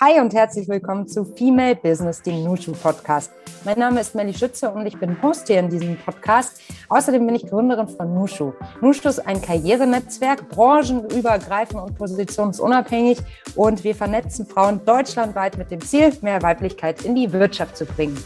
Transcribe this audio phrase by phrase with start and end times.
[0.00, 3.32] Hi und herzlich willkommen zu Female Business, dem Nushu Podcast.
[3.64, 6.62] Mein Name ist Melly Schütze und ich bin Host hier in diesem Podcast.
[6.88, 8.52] Außerdem bin ich Gründerin von Nushu.
[8.80, 13.18] Nushu ist ein Karrierenetzwerk, branchenübergreifend und positionsunabhängig
[13.56, 18.16] und wir vernetzen Frauen deutschlandweit mit dem Ziel, mehr Weiblichkeit in die Wirtschaft zu bringen.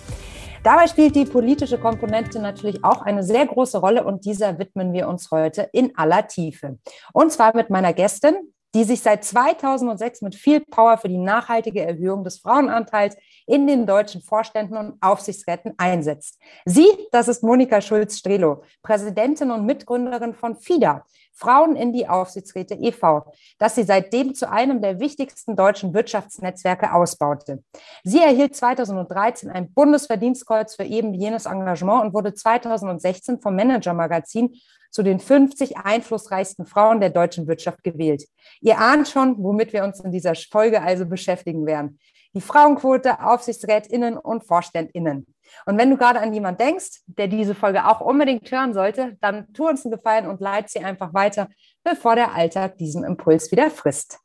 [0.62, 5.09] Dabei spielt die politische Komponente natürlich auch eine sehr große Rolle und dieser widmen wir
[5.09, 6.77] uns heute in aller Tiefe.
[7.14, 8.34] Und zwar mit meiner Gästin,
[8.75, 13.87] die sich seit 2006 mit viel Power für die nachhaltige Erhöhung des Frauenanteils in den
[13.87, 16.38] deutschen Vorständen und Aufsichtsräten einsetzt.
[16.65, 23.32] Sie, das ist Monika Schulz-Strelo, Präsidentin und Mitgründerin von FIDA, Frauen in die Aufsichtsräte e.V.,
[23.59, 27.62] das sie seitdem zu einem der wichtigsten deutschen Wirtschaftsnetzwerke ausbaute.
[28.04, 34.54] Sie erhielt 2013 ein Bundesverdienstkreuz für eben jenes Engagement und wurde 2016 vom Manager-Magazin
[34.92, 38.24] zu den 50 einflussreichsten Frauen der deutschen Wirtschaft gewählt.
[38.60, 41.98] Ihr ahnt schon, womit wir uns in dieser Folge also beschäftigen werden.
[42.34, 45.26] Die Frauenquote, Aufsichtsrätinnen und Vorständinnen.
[45.66, 49.52] Und wenn du gerade an jemanden denkst, der diese Folge auch unbedingt hören sollte, dann
[49.52, 51.48] tu uns einen Gefallen und leite sie einfach weiter,
[51.85, 54.18] bevor der Alltag diesen Impuls wieder frisst.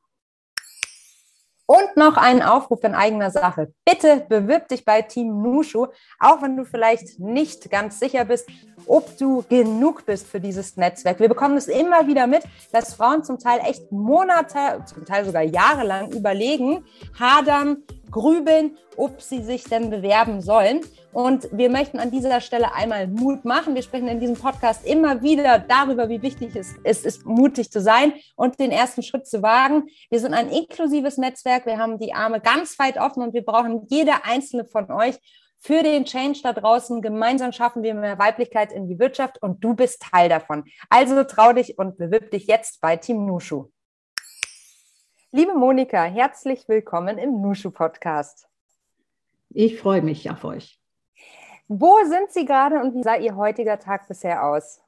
[1.65, 3.73] Und noch einen Aufruf in eigener Sache.
[3.83, 8.49] Bitte bewirb dich bei Team Nushu, auch wenn du vielleicht nicht ganz sicher bist,
[8.87, 11.19] ob du genug bist für dieses Netzwerk.
[11.19, 15.43] Wir bekommen es immer wieder mit, dass Frauen zum Teil echt Monate, zum Teil sogar
[15.43, 16.85] jahrelang überlegen,
[17.19, 20.81] hadern, grübeln, ob sie sich denn bewerben sollen.
[21.13, 23.75] Und wir möchten an dieser Stelle einmal Mut machen.
[23.75, 28.13] Wir sprechen in diesem Podcast immer wieder darüber, wie wichtig es ist, mutig zu sein
[28.35, 29.89] und den ersten Schritt zu wagen.
[30.09, 31.65] Wir sind ein inklusives Netzwerk.
[31.65, 35.15] Wir haben die Arme ganz weit offen und wir brauchen jede einzelne von euch
[35.59, 37.01] für den Change da draußen.
[37.01, 40.63] Gemeinsam schaffen wir mehr Weiblichkeit in die Wirtschaft und du bist Teil davon.
[40.89, 43.71] Also trau dich und bewirb dich jetzt bei Team Nushu.
[45.31, 48.47] Liebe Monika, herzlich willkommen im Nushu Podcast.
[49.49, 50.79] Ich freue mich auf euch.
[51.67, 54.79] Wo sind Sie gerade und wie sah Ihr heutiger Tag bisher aus?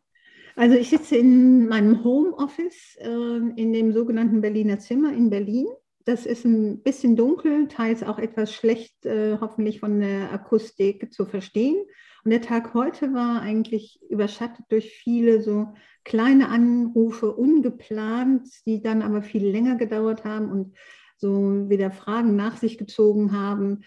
[0.56, 5.68] Also ich sitze in meinem Homeoffice äh, in dem sogenannten Berliner Zimmer in Berlin.
[6.10, 11.24] Das ist ein bisschen dunkel, teils auch etwas schlecht, äh, hoffentlich von der Akustik zu
[11.24, 11.86] verstehen.
[12.24, 15.68] Und der Tag heute war eigentlich überschattet durch viele so
[16.04, 20.76] kleine Anrufe, ungeplant, die dann aber viel länger gedauert haben und
[21.16, 23.84] so wieder Fragen nach sich gezogen haben,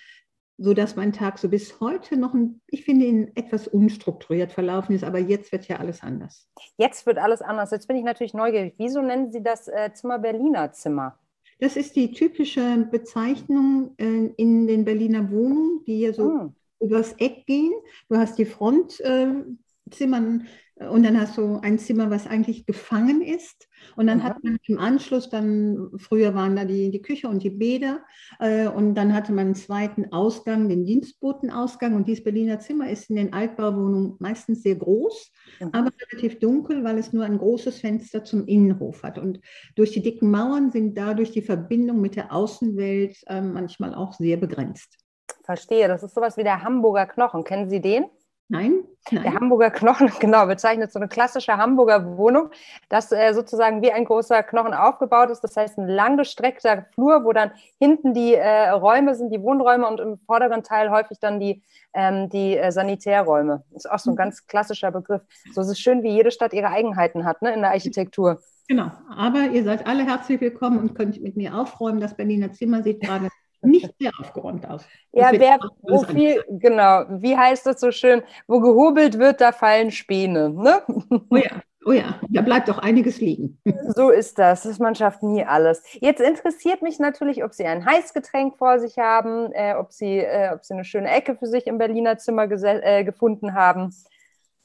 [0.58, 4.94] so dass mein Tag so bis heute noch, ein, ich finde, ihn etwas unstrukturiert verlaufen
[4.94, 5.02] ist.
[5.02, 6.48] Aber jetzt wird ja alles anders.
[6.76, 7.72] Jetzt wird alles anders.
[7.72, 8.74] Jetzt bin ich natürlich neugierig.
[8.78, 11.18] Wieso nennen Sie das äh, Zimmer Berliner Zimmer?
[11.62, 16.52] Das ist die typische Bezeichnung äh, in den Berliner Wohnungen, die hier so oh.
[16.84, 17.72] übers Eck gehen.
[18.08, 19.54] Du hast die Frontzimmer,
[19.88, 20.38] äh,
[20.76, 23.68] und dann hast du ein Zimmer, was eigentlich gefangen ist.
[23.96, 24.22] Und dann mhm.
[24.24, 28.00] hat man im Anschluss dann, früher waren da die, die Küche und die Bäder.
[28.40, 31.94] Äh, und dann hatte man einen zweiten Ausgang, den Dienstbotenausgang.
[31.94, 35.68] Und dieses Berliner Zimmer ist in den Altbauwohnungen meistens sehr groß, mhm.
[35.72, 39.18] aber relativ dunkel, weil es nur ein großes Fenster zum Innenhof hat.
[39.18, 39.40] Und
[39.74, 44.38] durch die dicken Mauern sind dadurch die Verbindungen mit der Außenwelt äh, manchmal auch sehr
[44.38, 44.98] begrenzt.
[45.44, 47.44] Verstehe, das ist sowas wie der Hamburger Knochen.
[47.44, 48.06] Kennen Sie den?
[48.52, 49.22] Nein, nein.
[49.22, 52.50] Der Hamburger Knochen, genau, bezeichnet so eine klassische Hamburger Wohnung,
[52.90, 55.40] das äh, sozusagen wie ein großer Knochen aufgebaut ist.
[55.40, 60.00] Das heißt, ein langgestreckter Flur, wo dann hinten die äh, Räume sind, die Wohnräume und
[60.00, 61.62] im vorderen Teil häufig dann die,
[61.94, 63.64] ähm, die äh, Sanitärräume.
[63.74, 64.18] Ist auch so ein mhm.
[64.18, 65.22] ganz klassischer Begriff.
[65.54, 68.38] So ist es schön, wie jede Stadt ihre Eigenheiten hat ne, in der Architektur.
[68.68, 72.00] Genau, aber ihr seid alle herzlich willkommen und könnt mit mir aufräumen.
[72.00, 73.28] Das Berliner Zimmer sieht gerade
[73.62, 74.84] nicht sehr aufgeräumt aus.
[75.12, 79.90] ja, wer, wo viel, genau, wie heißt das so schön, wo gehobelt wird, da fallen
[79.90, 80.50] Späne.
[80.50, 80.82] Ne?
[81.30, 83.58] Oh ja, oh ja, da bleibt doch einiges liegen.
[83.94, 85.82] So ist das, das man schafft nie alles.
[86.00, 90.50] Jetzt interessiert mich natürlich, ob Sie ein Heißgetränk vor sich haben, äh, ob, Sie, äh,
[90.54, 93.94] ob Sie eine schöne Ecke für sich im Berliner Zimmer äh, gefunden haben.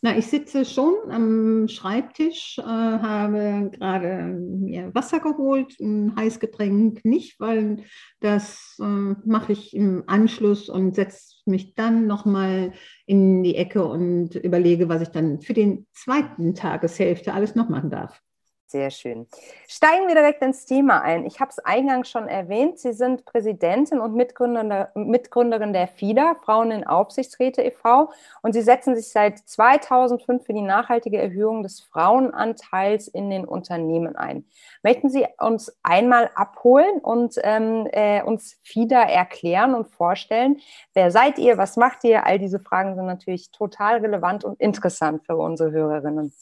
[0.02, 7.40] Na, ich sitze schon am Schreibtisch, äh, habe gerade mir Wasser geholt, ein Heißgetränk nicht,
[7.40, 7.84] weil
[8.20, 12.74] das äh, mache ich im Anschluss und setze mich dann nochmal
[13.08, 17.90] in die Ecke und überlege, was ich dann für den zweiten Tageshälfte alles noch machen
[17.90, 18.22] darf.
[18.70, 19.28] Sehr schön.
[19.66, 21.26] Steigen wir direkt ins Thema ein.
[21.26, 22.80] Ich habe es eingangs schon erwähnt.
[22.80, 28.12] Sie sind Präsidentin und Mitgründerin der FIDA, Frauen in Aufsichtsräte e.V.
[28.42, 34.18] Und Sie setzen sich seit 2005 für die nachhaltige Erhöhung des Frauenanteils in den Unternehmen
[34.18, 34.44] ein.
[34.84, 40.60] Möchten Sie uns einmal abholen und ähm, äh, uns FIDA erklären und vorstellen?
[40.94, 41.58] Wer seid ihr?
[41.58, 42.26] Was macht ihr?
[42.26, 46.34] All diese Fragen sind natürlich total relevant und interessant für unsere Hörerinnen.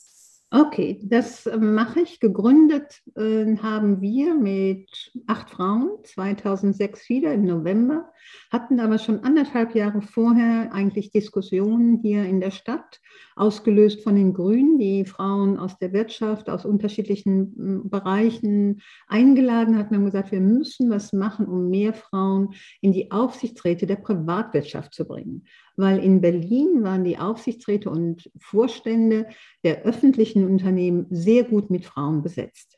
[0.52, 2.20] Okay, das äh, mache ich.
[2.20, 8.12] Gegründet äh, haben wir mit acht Frauen 2006 wieder im November,
[8.52, 13.02] hatten aber schon anderthalb Jahre vorher eigentlich Diskussionen hier in der Stadt,
[13.36, 20.06] ausgelöst von den Grünen, die Frauen aus der Wirtschaft, aus unterschiedlichen Bereichen eingeladen hatten und
[20.06, 25.44] gesagt, wir müssen was machen, um mehr Frauen in die Aufsichtsräte der Privatwirtschaft zu bringen
[25.78, 29.28] weil in Berlin waren die Aufsichtsräte und Vorstände
[29.64, 32.78] der öffentlichen Unternehmen sehr gut mit Frauen besetzt.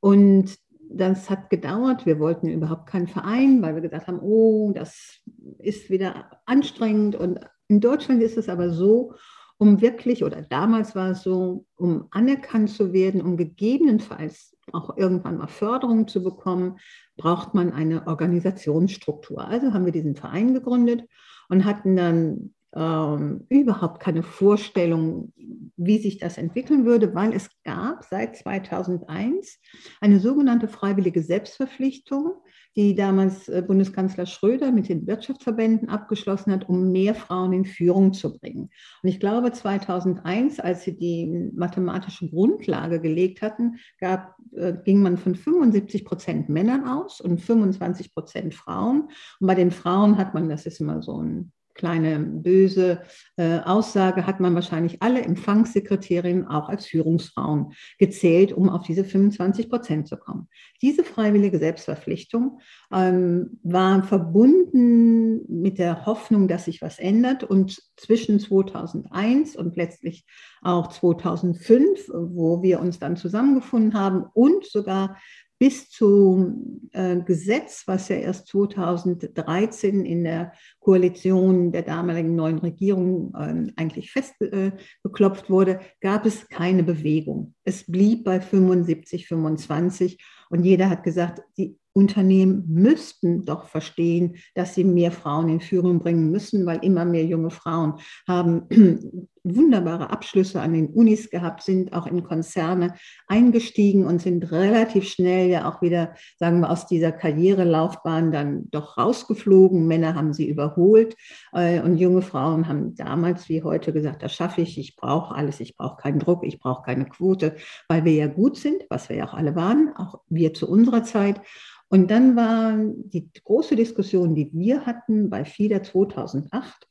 [0.00, 0.56] Und
[0.90, 2.04] das hat gedauert.
[2.04, 5.22] Wir wollten überhaupt keinen Verein, weil wir gesagt haben, oh, das
[5.58, 7.16] ist wieder anstrengend.
[7.16, 9.14] Und in Deutschland ist es aber so,
[9.62, 15.38] um wirklich, oder damals war es so, um anerkannt zu werden, um gegebenenfalls auch irgendwann
[15.38, 16.80] mal Förderung zu bekommen,
[17.16, 19.46] braucht man eine Organisationsstruktur.
[19.46, 21.04] Also haben wir diesen Verein gegründet
[21.48, 25.32] und hatten dann ähm, überhaupt keine Vorstellung,
[25.76, 29.60] wie sich das entwickeln würde, weil es gab seit 2001
[30.00, 32.32] eine sogenannte freiwillige Selbstverpflichtung,
[32.76, 38.12] die damals äh, Bundeskanzler Schröder mit den Wirtschaftsverbänden abgeschlossen hat, um mehr Frauen in Führung
[38.12, 38.70] zu bringen.
[39.02, 45.18] Und ich glaube, 2001, als sie die mathematische Grundlage gelegt hatten, gab, äh, ging man
[45.18, 49.08] von 75 Prozent Männern aus und 25 Prozent Frauen.
[49.40, 53.02] Und bei den Frauen hat man, das ist immer so ein kleine böse
[53.36, 59.68] äh, Aussage, hat man wahrscheinlich alle Empfangssekretärinnen auch als Führungsfrauen gezählt, um auf diese 25
[59.68, 60.48] Prozent zu kommen.
[60.82, 62.60] Diese freiwillige Selbstverpflichtung
[62.92, 67.44] ähm, war verbunden mit der Hoffnung, dass sich was ändert.
[67.44, 70.26] Und zwischen 2001 und letztlich
[70.62, 75.16] auch 2005, wo wir uns dann zusammengefunden haben und sogar
[75.62, 83.32] bis zum äh, Gesetz, was ja erst 2013 in der Koalition der damaligen neuen Regierung
[83.36, 87.54] äh, eigentlich festgeklopft äh, wurde, gab es keine Bewegung.
[87.62, 90.18] Es blieb bei 75, 25
[90.50, 96.00] und jeder hat gesagt, die Unternehmen müssten doch verstehen, dass sie mehr Frauen in Führung
[96.00, 101.92] bringen müssen, weil immer mehr junge Frauen haben wunderbare Abschlüsse an den Unis gehabt, sind
[101.92, 102.94] auch in Konzerne
[103.26, 108.98] eingestiegen und sind relativ schnell ja auch wieder, sagen wir, aus dieser Karrierelaufbahn dann doch
[108.98, 109.86] rausgeflogen.
[109.86, 111.16] Männer haben sie überholt
[111.52, 115.60] äh, und junge Frauen haben damals wie heute gesagt, das schaffe ich, ich brauche alles,
[115.60, 117.56] ich brauche keinen Druck, ich brauche keine Quote,
[117.88, 121.02] weil wir ja gut sind, was wir ja auch alle waren, auch wir zu unserer
[121.02, 121.40] Zeit.
[121.88, 126.88] Und dann war die große Diskussion, die wir hatten bei FIDA 2008.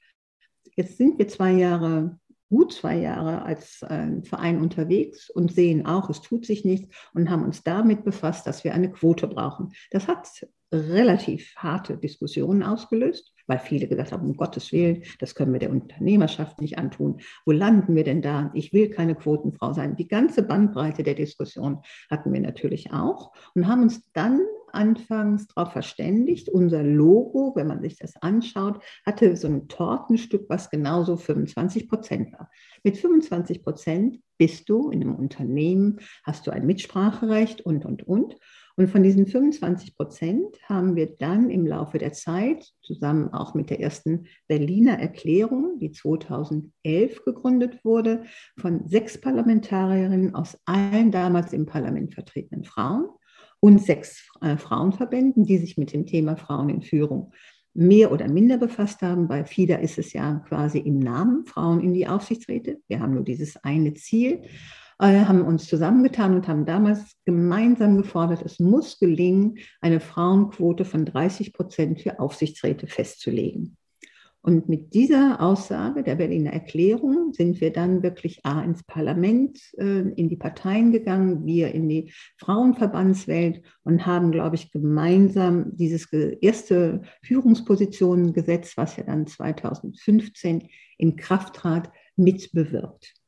[0.75, 2.19] Jetzt sind wir zwei Jahre,
[2.51, 7.29] gut zwei Jahre als äh, Verein unterwegs und sehen auch, es tut sich nichts und
[7.29, 9.71] haben uns damit befasst, dass wir eine Quote brauchen.
[9.89, 10.27] Das hat
[10.71, 15.71] relativ harte Diskussionen ausgelöst, weil viele gesagt haben, um Gottes Willen, das können wir der
[15.71, 17.19] Unternehmerschaft nicht antun.
[17.45, 18.49] Wo landen wir denn da?
[18.53, 19.97] Ich will keine Quotenfrau sein.
[19.97, 24.39] Die ganze Bandbreite der Diskussion hatten wir natürlich auch und haben uns dann
[24.71, 26.47] anfangs darauf verständigt.
[26.47, 32.31] Unser Logo, wenn man sich das anschaut, hatte so ein Tortenstück, was genauso 25 Prozent
[32.31, 32.49] war.
[32.83, 38.37] Mit 25 Prozent bist du in einem Unternehmen, hast du ein Mitspracherecht und, und, und.
[38.77, 43.69] Und von diesen 25 Prozent haben wir dann im Laufe der Zeit, zusammen auch mit
[43.69, 48.23] der ersten Berliner Erklärung, die 2011 gegründet wurde,
[48.57, 53.07] von sechs Parlamentarierinnen aus allen damals im Parlament vertretenen Frauen,
[53.61, 57.31] und sechs äh, Frauenverbänden, die sich mit dem Thema Frauen in Führung
[57.73, 59.27] mehr oder minder befasst haben.
[59.27, 62.81] Bei FIDA ist es ja quasi im Namen Frauen in die Aufsichtsräte.
[62.87, 64.41] Wir haben nur dieses eine Ziel,
[65.01, 71.53] haben uns zusammengetan und haben damals gemeinsam gefordert, es muss gelingen, eine Frauenquote von 30
[71.53, 73.77] Prozent für Aufsichtsräte festzulegen.
[74.43, 79.99] Und mit dieser Aussage der Berliner Erklärung sind wir dann wirklich A ins Parlament, äh,
[80.15, 87.01] in die Parteien gegangen, wir in die Frauenverbandswelt und haben, glaube ich, gemeinsam dieses erste
[87.21, 93.20] Führungspositionengesetz, was ja dann 2015 in Kraft trat, mitbewirkt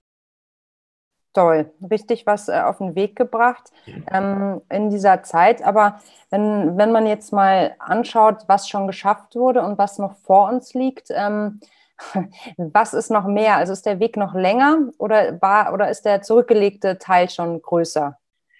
[1.34, 3.72] toll, richtig was äh, auf den Weg gebracht
[4.12, 5.64] ähm, in dieser Zeit.
[5.64, 6.00] Aber
[6.30, 10.74] wenn, wenn man jetzt mal anschaut, was schon geschafft wurde und was noch vor uns
[10.74, 11.60] liegt, ähm,
[12.58, 13.58] was ist noch mehr?
[13.58, 18.18] Also ist der Weg noch länger oder, war, oder ist der zurückgelegte Teil schon größer?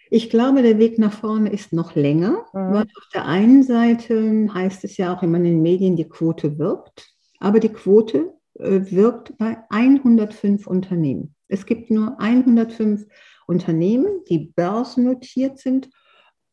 [0.10, 2.74] Ich glaube, der Weg nach vorne ist noch länger, mhm.
[2.74, 6.60] weil auf der einen Seite heißt es ja auch immer in den Medien, die Quote
[6.60, 11.33] wirkt, aber die Quote äh, wirkt bei 105 Unternehmen.
[11.48, 13.06] Es gibt nur 105
[13.48, 15.90] Unternehmen, die börsennotiert sind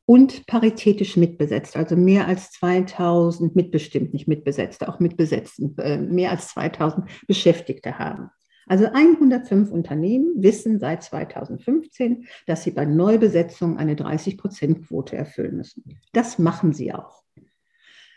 [0.06, 6.48] und paritätisch mitbesetzt, also mehr als 2000 mitbestimmt, nicht mitbesetzt, auch mitbesetzten, äh, mehr als
[6.48, 8.30] 2000 Beschäftigte haben.
[8.66, 16.00] Also 105 Unternehmen wissen seit 2015, dass sie bei Neubesetzung eine 30-Prozent-Quote erfüllen müssen.
[16.12, 17.22] Das machen sie auch.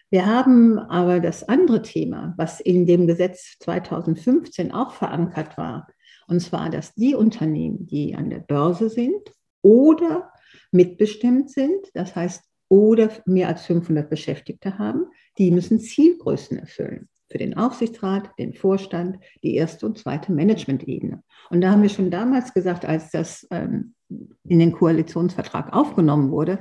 [0.10, 5.88] Wir haben aber das andere Thema, was in dem Gesetz 2015 auch verankert war,
[6.28, 10.32] und zwar, dass die Unternehmen, die an der Börse sind oder
[10.72, 15.06] mitbestimmt sind, das heißt, oder mehr als 500 Beschäftigte haben,
[15.38, 21.24] die müssen Zielgrößen erfüllen für den Aufsichtsrat, den Vorstand, die erste und zweite Management-Ebene.
[21.50, 26.60] Und da haben wir schon damals gesagt, als das ähm, in den Koalitionsvertrag aufgenommen wurde,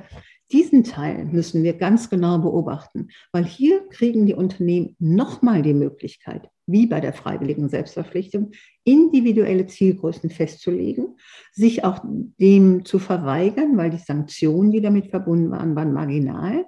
[0.51, 6.49] diesen Teil müssen wir ganz genau beobachten, weil hier kriegen die Unternehmen nochmal die Möglichkeit,
[6.73, 8.51] wie bei der freiwilligen Selbstverpflichtung,
[8.85, 11.17] individuelle Zielgrößen festzulegen,
[11.53, 16.65] sich auch dem zu verweigern, weil die Sanktionen, die damit verbunden waren, waren marginal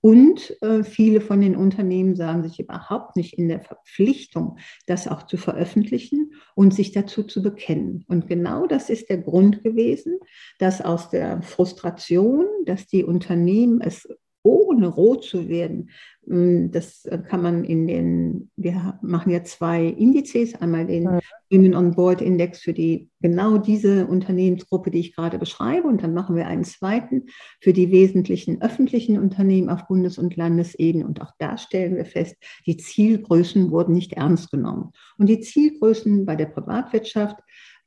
[0.00, 5.24] und äh, viele von den Unternehmen sagen sich überhaupt nicht in der Verpflichtung, das auch
[5.24, 8.04] zu veröffentlichen und sich dazu zu bekennen.
[8.06, 10.18] Und genau das ist der Grund gewesen,
[10.60, 14.08] dass aus der Frustration, dass die Unternehmen es
[14.42, 15.90] ohne rot zu werden.
[16.26, 21.20] Mm, das äh, kann man in den, wir machen ja zwei Indizes, einmal den ja.
[21.50, 26.14] Women on Board Index für die genau diese Unternehmensgruppe, die ich gerade beschreibe, und dann
[26.14, 27.26] machen wir einen zweiten
[27.60, 31.06] für die wesentlichen öffentlichen Unternehmen auf Bundes- und Landesebene.
[31.06, 34.92] Und auch da stellen wir fest, die Zielgrößen wurden nicht ernst genommen.
[35.16, 37.38] Und die Zielgrößen bei der Privatwirtschaft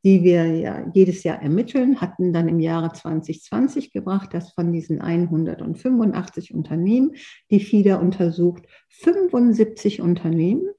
[0.04, 5.02] die wir ja jedes Jahr ermitteln, hatten dann im Jahre 2020 gebracht, dass von diesen
[5.02, 7.16] 185 Unternehmen,
[7.52, 10.70] die FIDA untersucht, 75 Unternehmen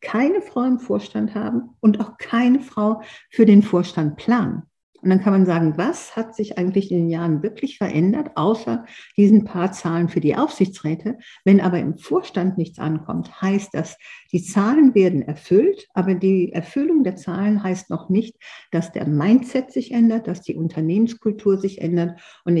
[0.00, 4.62] keine Frau im Vorstand haben und auch keine Frau für den Vorstand planen.
[5.06, 8.86] Und dann kann man sagen, was hat sich eigentlich in den Jahren wirklich verändert, außer
[9.16, 11.18] diesen paar Zahlen für die Aufsichtsräte?
[11.44, 13.98] Wenn aber im Vorstand nichts ankommt, heißt das,
[14.32, 18.34] die Zahlen werden erfüllt, aber die Erfüllung der Zahlen heißt noch nicht,
[18.72, 22.20] dass der Mindset sich ändert, dass die Unternehmenskultur sich ändert.
[22.44, 22.56] Und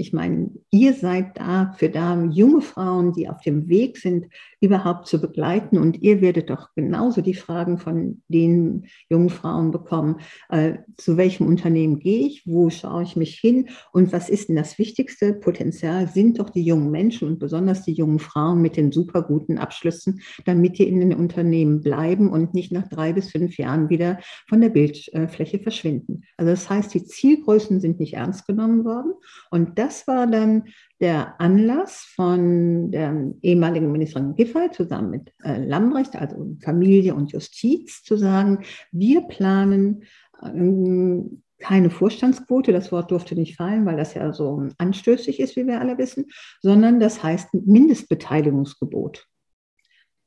[0.00, 4.26] ich meine, ihr seid da für da, junge Frauen, die auf dem Weg sind,
[4.60, 5.76] überhaupt zu begleiten.
[5.76, 10.16] Und ihr werdet doch genauso die Fragen von den jungen Frauen bekommen.
[10.48, 12.46] Äh, zu welchem Unternehmen gehe ich?
[12.46, 13.68] Wo schaue ich mich hin?
[13.92, 16.08] Und was ist denn das wichtigste Potenzial?
[16.08, 20.20] Sind doch die jungen Menschen und besonders die jungen Frauen mit den super guten Abschlüssen,
[20.46, 24.62] damit die in den Unternehmen bleiben und nicht nach drei bis fünf Jahren wieder von
[24.62, 26.22] der Bildfläche verschwinden.
[26.38, 29.12] Also das heißt, die Zielgrößen sind nicht ernst genommen worden.
[29.50, 30.68] Und das das war dann
[31.00, 38.04] der Anlass von der ehemaligen Ministerin Giffey zusammen mit äh, Lambrecht, also Familie und Justiz,
[38.04, 40.04] zu sagen, wir planen
[40.44, 45.66] ähm, keine Vorstandsquote, das Wort durfte nicht fallen, weil das ja so anstößig ist, wie
[45.66, 46.26] wir alle wissen,
[46.62, 49.26] sondern das heißt Mindestbeteiligungsgebot.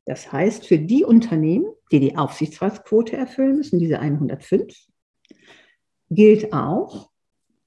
[0.05, 4.75] Das heißt, für die Unternehmen, die die Aufsichtsratsquote erfüllen müssen, diese 105,
[6.09, 7.12] gilt auch,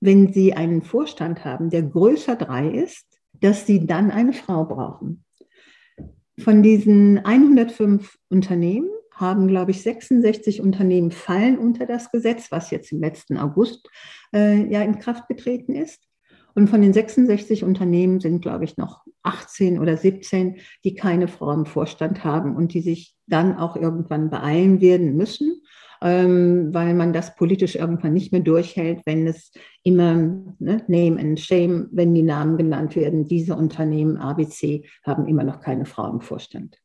[0.06, 3.04] wenn Sie einen Vorstand haben, der größer drei ist,
[3.40, 5.24] dass Sie dann eine Frau brauchen.
[6.38, 12.92] Von diesen 105 Unternehmen haben, glaube ich, 66 Unternehmen fallen unter das Gesetz, was jetzt
[12.92, 13.88] im letzten August
[14.34, 16.02] äh, ja in Kraft getreten ist.
[16.54, 21.52] Und von den 66 Unternehmen sind, glaube ich, noch 18 oder 17, die keine Frau
[21.52, 25.62] im Vorstand haben und die sich dann auch irgendwann beeilen werden müssen
[26.02, 30.14] ähm, weil man das politisch irgendwann nicht mehr durchhält, wenn es immer
[30.58, 35.60] ne, Name and Shame, wenn die Namen genannt werden, diese Unternehmen ABC haben immer noch
[35.60, 36.78] keine Frau im Vorstand.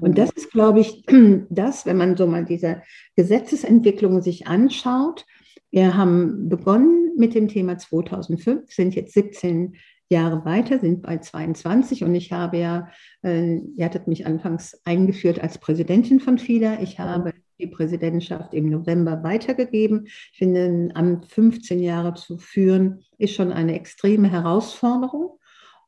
[0.00, 1.04] Und das ist, glaube ich,
[1.50, 2.82] das, wenn man so mal diese
[3.16, 5.24] Gesetzesentwicklung sich anschaut.
[5.70, 9.76] Wir haben begonnen mit dem Thema 2005, sind jetzt 17
[10.08, 12.88] Jahre weiter, sind bei 22 und ich habe ja,
[13.22, 16.78] äh, ihr hattet mich anfangs eingeführt als Präsidentin von FIDA.
[16.80, 20.06] Ich habe die Präsidentschaft im November weitergegeben.
[20.06, 25.38] Ich finde, ein Amt 15 Jahre zu führen, ist schon eine extreme Herausforderung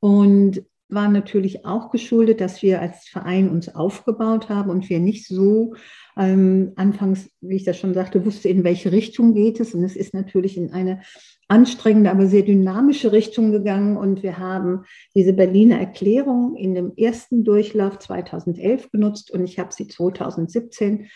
[0.00, 5.26] und war natürlich auch geschuldet, dass wir als Verein uns aufgebaut haben und wir nicht
[5.26, 5.75] so
[6.16, 9.75] ähm, anfangs, wie ich das schon sagte, wusste, in welche Richtung geht es.
[9.75, 11.02] Und es ist natürlich in eine
[11.47, 13.97] anstrengende, aber sehr dynamische Richtung gegangen.
[13.97, 19.73] Und wir haben diese Berliner Erklärung in dem ersten Durchlauf 2011 genutzt und ich habe
[19.73, 21.09] sie 2017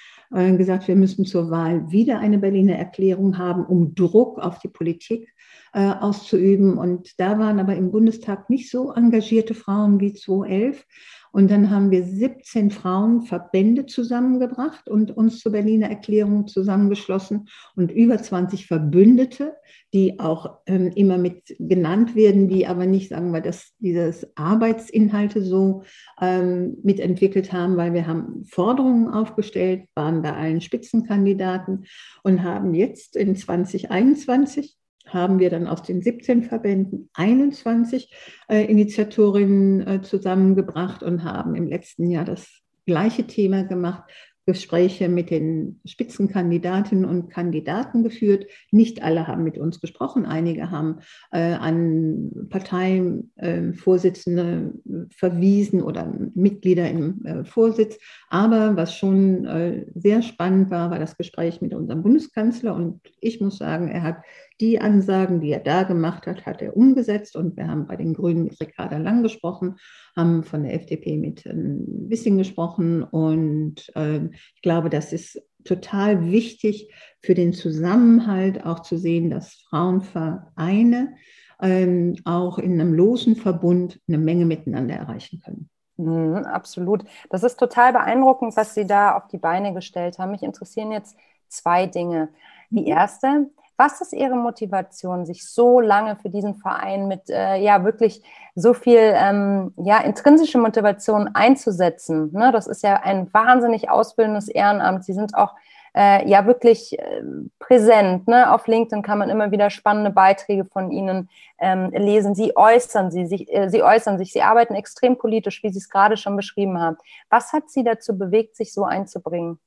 [0.57, 5.29] gesagt, wir müssen zur Wahl wieder eine Berliner Erklärung haben, um Druck auf die Politik
[5.29, 5.31] äh,
[5.79, 6.79] auszuüben.
[6.79, 10.85] Und da waren aber im Bundestag nicht so engagierte Frauen wie 2011.
[11.33, 18.19] Und dann haben wir 17 Frauenverbände zusammengebracht und uns zur Berliner Erklärung zusammengeschlossen und über
[18.19, 19.57] 20 Verbündete,
[19.95, 25.43] die auch ähm, immer mit genannt werden, die aber nicht, sagen wir, dass dieses Arbeitsinhalte
[25.43, 25.85] so
[26.21, 31.87] ähm, mitentwickelt haben, weil wir haben Forderungen aufgestellt, waren bei allen Spitzenkandidaten
[32.23, 34.76] und haben jetzt in 2021
[35.12, 38.12] haben wir dann aus den 17 Verbänden 21
[38.49, 42.49] äh, Initiatorinnen äh, zusammengebracht und haben im letzten Jahr das
[42.87, 44.04] gleiche Thema gemacht,
[44.45, 48.47] Gespräche mit den Spitzenkandidatinnen und Kandidaten geführt.
[48.73, 50.26] Nicht alle haben mit uns gesprochen.
[50.26, 50.99] Einige haben
[51.31, 57.97] äh, an Parteivorsitzende äh, verwiesen oder Mitglieder im äh, Vorsitz.
[58.31, 62.75] Aber was schon äh, sehr spannend war, war das Gespräch mit unserem Bundeskanzler.
[62.75, 64.16] Und ich muss sagen, er hat
[64.61, 67.37] die Ansagen, die er da gemacht hat, hat er umgesetzt.
[67.37, 69.76] Und wir haben bei den Grünen mit Ricarda Lang gesprochen,
[70.16, 73.02] haben von der FDP mit ein ähm, bisschen gesprochen.
[73.02, 79.64] Und äh, ich glaube, das ist total wichtig für den Zusammenhalt, auch zu sehen, dass
[79.68, 81.14] Frauenvereine
[81.61, 85.71] ähm, auch in einem losen Verbund eine Menge miteinander erreichen können.
[85.97, 87.04] Mhm, absolut.
[87.30, 90.32] Das ist total beeindruckend, was Sie da auf die Beine gestellt haben.
[90.32, 91.16] Mich interessieren jetzt
[91.49, 92.30] zwei Dinge.
[92.71, 92.87] Die mhm.
[92.87, 93.50] erste,
[93.83, 98.23] was ist Ihre Motivation, sich so lange für diesen Verein mit äh, ja wirklich
[98.55, 102.31] so viel ähm, ja, intrinsische Motivation einzusetzen?
[102.33, 102.53] Ne?
[102.53, 105.05] Das ist ja ein wahnsinnig ausbildendes Ehrenamt.
[105.05, 105.55] Sie sind auch
[105.97, 107.23] äh, ja wirklich äh,
[107.59, 108.29] präsent.
[108.29, 108.53] Ne?
[108.53, 112.37] Auf LinkedIn kann man immer wieder spannende Beiträge von Ihnen ähm, lesen.
[112.37, 115.89] Sie äußern sie, sich, äh, sie äußern sich, Sie arbeiten extrem politisch, wie Sie es
[115.89, 116.99] gerade schon beschrieben haben.
[117.31, 119.59] Was hat Sie dazu bewegt, sich so einzubringen?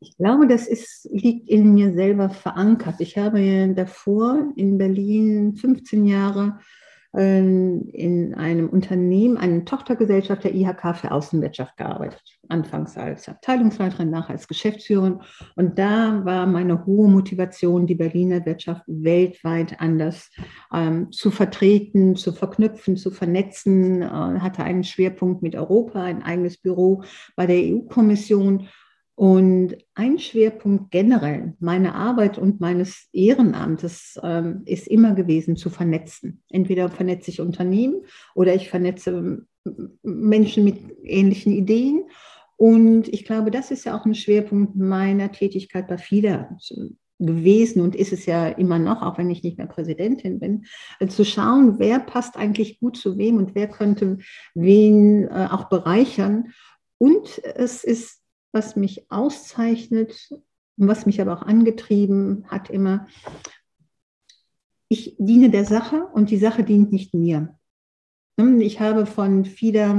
[0.00, 2.96] Ich glaube, das ist, liegt in mir selber verankert.
[3.00, 6.58] Ich habe davor in Berlin 15 Jahre
[7.16, 12.22] ähm, in einem Unternehmen, einer Tochtergesellschaft der IHK für Außenwirtschaft gearbeitet.
[12.48, 15.20] Anfangs als Abteilungsleiterin, nachher als Geschäftsführerin.
[15.54, 20.30] Und da war meine hohe Motivation, die Berliner Wirtschaft weltweit anders
[20.74, 24.02] ähm, zu vertreten, zu verknüpfen, zu vernetzen.
[24.02, 27.02] Äh, hatte einen Schwerpunkt mit Europa, ein eigenes Büro
[27.34, 28.68] bei der EU-Kommission
[29.16, 36.42] und ein Schwerpunkt generell meiner Arbeit und meines Ehrenamtes ähm, ist immer gewesen, zu vernetzen.
[36.50, 38.02] Entweder vernetze ich Unternehmen
[38.34, 39.46] oder ich vernetze
[40.02, 42.04] Menschen mit ähnlichen Ideen.
[42.58, 46.54] Und ich glaube, das ist ja auch ein Schwerpunkt meiner Tätigkeit bei FIDA
[47.18, 50.66] gewesen und ist es ja immer noch, auch wenn ich nicht mehr Präsidentin bin,
[51.00, 54.18] äh, zu schauen, wer passt eigentlich gut zu wem und wer könnte
[54.54, 56.52] wen äh, auch bereichern.
[56.98, 58.25] Und es ist
[58.56, 60.30] was mich auszeichnet
[60.78, 63.06] und was mich aber auch angetrieben hat immer,
[64.88, 67.54] ich diene der Sache und die Sache dient nicht mir.
[68.38, 69.92] Ich habe von FIDA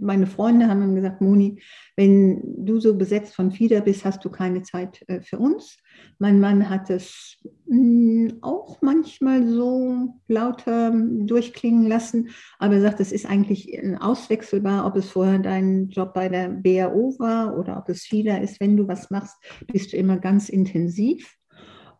[0.00, 1.60] meine Freunde haben ihm gesagt, Moni,
[1.96, 5.78] wenn du so besetzt von FIDA bist, hast du keine Zeit äh, für uns.
[6.18, 13.12] Mein Mann hat es hm, auch manchmal so lauter durchklingen lassen, aber er sagt, es
[13.12, 18.04] ist eigentlich auswechselbar, ob es vorher dein Job bei der BAO war oder ob es
[18.04, 18.60] FIDA ist.
[18.60, 19.36] Wenn du was machst,
[19.72, 21.36] bist du immer ganz intensiv.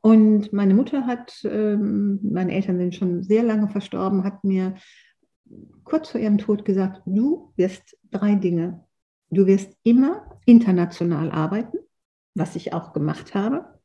[0.04, 4.74] Und meine Mutter hat, ähm, meine Eltern sind schon sehr lange verstorben, hat mir
[5.84, 8.84] kurz vor ihrem Tod gesagt, du wirst drei Dinge.
[9.30, 11.78] Du wirst immer international arbeiten,
[12.34, 13.80] was ich auch gemacht habe.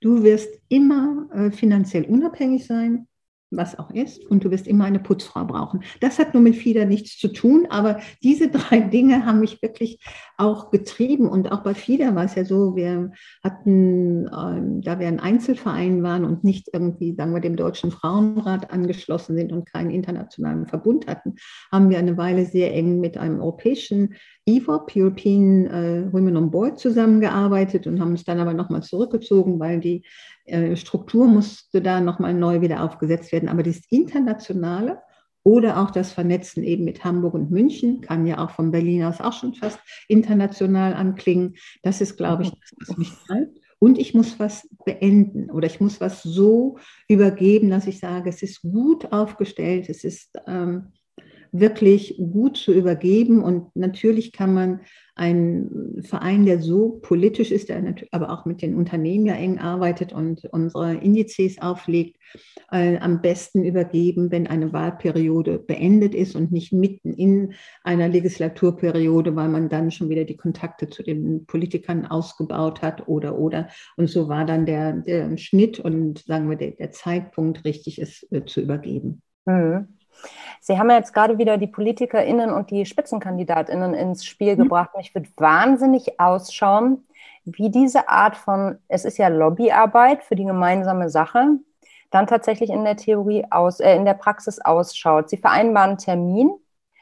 [0.00, 3.08] Du wirst immer äh, finanziell unabhängig sein
[3.56, 5.82] was auch ist, und du wirst immer eine Putzfrau brauchen.
[6.00, 10.00] Das hat nur mit FIDA nichts zu tun, aber diese drei Dinge haben mich wirklich
[10.36, 11.28] auch getrieben.
[11.28, 16.02] Und auch bei FIDA war es ja so, wir hatten, äh, da wir ein Einzelverein
[16.02, 21.06] waren und nicht irgendwie, sagen wir, dem Deutschen Frauenrat angeschlossen sind und keinen internationalen Verbund
[21.06, 21.36] hatten,
[21.72, 24.14] haben wir eine Weile sehr eng mit einem europäischen
[24.46, 29.80] EVOP, European äh, Women on Board, zusammengearbeitet und haben uns dann aber nochmal zurückgezogen, weil
[29.80, 30.04] die
[30.76, 33.48] Struktur musste da nochmal neu wieder aufgesetzt werden.
[33.48, 35.02] Aber das Internationale
[35.42, 39.20] oder auch das Vernetzen eben mit Hamburg und München kann ja auch von Berlin aus
[39.20, 39.78] auch schon fast
[40.08, 41.54] international anklingen.
[41.82, 43.60] Das ist, glaube ich, das, was mich treibt.
[43.78, 46.78] Und ich muss was beenden oder ich muss was so
[47.08, 50.92] übergeben, dass ich sage, es ist gut aufgestellt, es ist ähm,
[51.52, 53.42] wirklich gut zu übergeben.
[53.42, 54.80] Und natürlich kann man
[55.16, 60.12] einen Verein, der so politisch ist, der aber auch mit den Unternehmen ja eng arbeitet
[60.12, 62.18] und unsere Indizes auflegt,
[62.70, 69.34] äh, am besten übergeben, wenn eine Wahlperiode beendet ist und nicht mitten in einer Legislaturperiode,
[69.34, 73.68] weil man dann schon wieder die Kontakte zu den Politikern ausgebaut hat oder oder.
[73.96, 78.26] Und so war dann der, der Schnitt und sagen wir der, der Zeitpunkt richtig, es
[78.30, 79.22] äh, zu übergeben.
[79.46, 79.95] Mhm.
[80.60, 84.64] Sie haben ja jetzt gerade wieder die PolitikerInnen und die SpitzenkandidatInnen ins Spiel mhm.
[84.64, 84.90] gebracht.
[84.96, 87.06] Mich würde wahnsinnig ausschauen,
[87.44, 91.58] wie diese Art von, es ist ja Lobbyarbeit für die gemeinsame Sache,
[92.10, 95.30] dann tatsächlich in der Theorie aus, äh, in der Praxis ausschaut.
[95.30, 96.50] Sie vereinbaren einen Termin,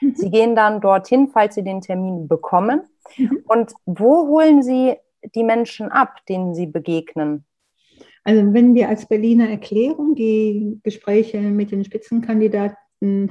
[0.00, 0.14] mhm.
[0.14, 2.82] Sie gehen dann dorthin, falls Sie den Termin bekommen.
[3.16, 3.44] Mhm.
[3.46, 4.96] Und wo holen Sie
[5.34, 7.46] die Menschen ab, denen Sie begegnen?
[8.24, 12.76] Also wenn wir als Berliner Erklärung die Gespräche mit den Spitzenkandidaten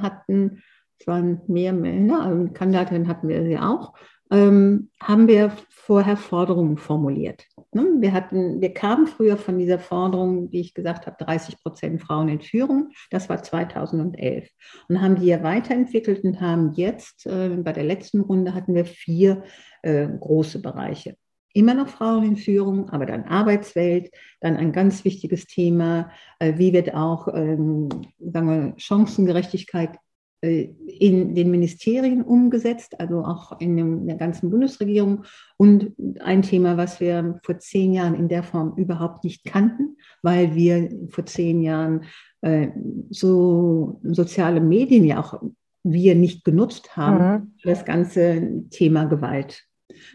[0.02, 0.62] hatten,
[1.00, 3.94] es mehr Männer, also Kandidatinnen hatten wir sie auch,
[4.32, 7.46] ähm, haben wir vorher Forderungen formuliert.
[7.72, 7.86] Ne?
[8.00, 12.30] Wir, hatten, wir kamen früher von dieser Forderung, wie ich gesagt habe, 30 Prozent Frauen
[12.30, 12.90] in Führung.
[13.12, 14.50] Das war 2011.
[14.88, 18.86] Und haben die ja weiterentwickelt und haben jetzt, äh, bei der letzten Runde hatten wir
[18.86, 19.44] vier
[19.82, 21.16] äh, große Bereiche.
[21.54, 24.12] Immer noch Frauen in Führung, aber dann Arbeitswelt,
[24.42, 27.90] dann ein ganz wichtiges Thema, äh, wie wird auch ähm,
[28.20, 29.98] sagen wir, Chancengerechtigkeit
[30.44, 35.24] äh, in den Ministerien umgesetzt, also auch in, der ganzen Bundesregierung.
[35.58, 40.54] Und ein Thema, was wir vor zehn Jahren in der Form überhaupt nicht kannten, weil
[40.54, 42.04] wir vor zehn Jahren
[42.42, 42.68] äh,
[43.10, 45.42] so soziale Medien ja auch
[45.84, 47.52] wir nicht genutzt haben, mhm.
[47.64, 49.64] das ganze Thema Gewalt.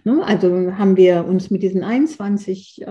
[0.05, 0.23] Ne?
[0.25, 2.85] Also haben wir uns mit diesen 21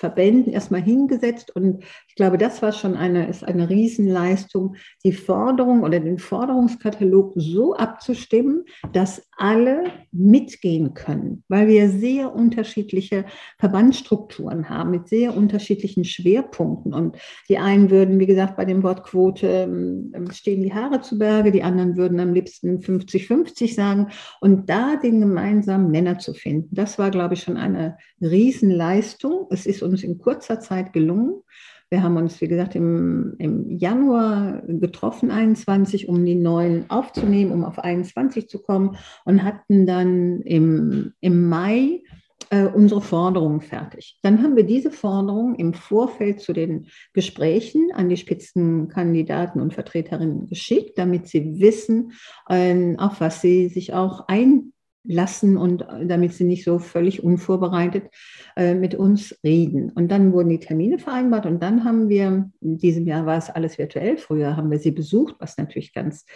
[0.00, 1.54] Verbänden erstmal hingesetzt.
[1.54, 7.34] Und ich glaube, das war schon eine, ist eine Riesenleistung, die Forderung oder den Forderungskatalog
[7.36, 13.26] so abzustimmen, dass alle mitgehen können, weil wir sehr unterschiedliche
[13.58, 16.94] Verbandsstrukturen haben mit sehr unterschiedlichen Schwerpunkten.
[16.94, 17.18] Und
[17.50, 21.52] die einen würden, wie gesagt, bei dem Wort Quote ähm, stehen die Haare zu Berge,
[21.52, 24.08] die anderen würden am liebsten 50-50 sagen.
[24.40, 29.46] Und da den gemeinsamen Nenner zu finden, das war, glaube ich, schon eine Riesenleistung.
[29.50, 31.42] Es ist uns in kurzer Zeit gelungen.
[31.90, 37.64] Wir haben uns, wie gesagt, im, im Januar getroffen, 21, um die neuen aufzunehmen, um
[37.64, 42.02] auf 21 zu kommen und hatten dann im, im Mai
[42.50, 44.18] äh, unsere Forderungen fertig.
[44.22, 50.46] Dann haben wir diese Forderungen im Vorfeld zu den Gesprächen an die Spitzenkandidaten und Vertreterinnen
[50.46, 52.12] geschickt, damit sie wissen,
[52.48, 54.72] äh, auf was sie sich auch ein
[55.04, 58.10] lassen und äh, damit sie nicht so völlig unvorbereitet
[58.56, 59.90] äh, mit uns reden.
[59.90, 63.50] Und dann wurden die Termine vereinbart und dann haben wir, in diesem Jahr war es
[63.50, 66.26] alles virtuell, früher haben wir sie besucht, was natürlich ganz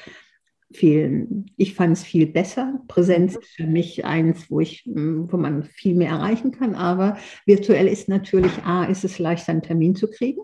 [0.73, 2.81] viel, ich fand es viel besser.
[2.89, 7.17] Präsenz ist für mich eins, wo ich, hm, wo man viel mehr erreichen kann, aber
[7.47, 10.43] virtuell ist natürlich, A, ist es leichter, einen Termin zu kriegen.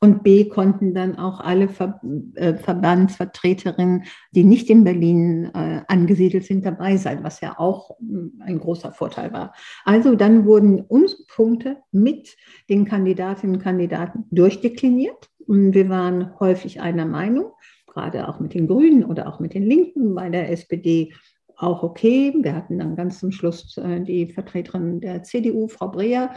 [0.00, 2.00] Und B konnten dann auch alle Ver
[2.34, 8.42] äh, Verbandsvertreterinnen, die nicht in Berlin äh, angesiedelt sind, dabei sein, was ja auch äh,
[8.42, 9.54] ein großer Vorteil war.
[9.84, 12.36] Also dann wurden unsere Punkte mit
[12.68, 15.30] den Kandidatinnen und Kandidaten durchdekliniert.
[15.46, 17.52] Und wir waren häufig einer Meinung,
[17.86, 21.12] gerade auch mit den Grünen oder auch mit den Linken, bei der SPD
[21.56, 22.34] auch okay.
[22.38, 26.34] Wir hatten dann ganz zum Schluss äh, die Vertreterin der CDU, Frau Breer,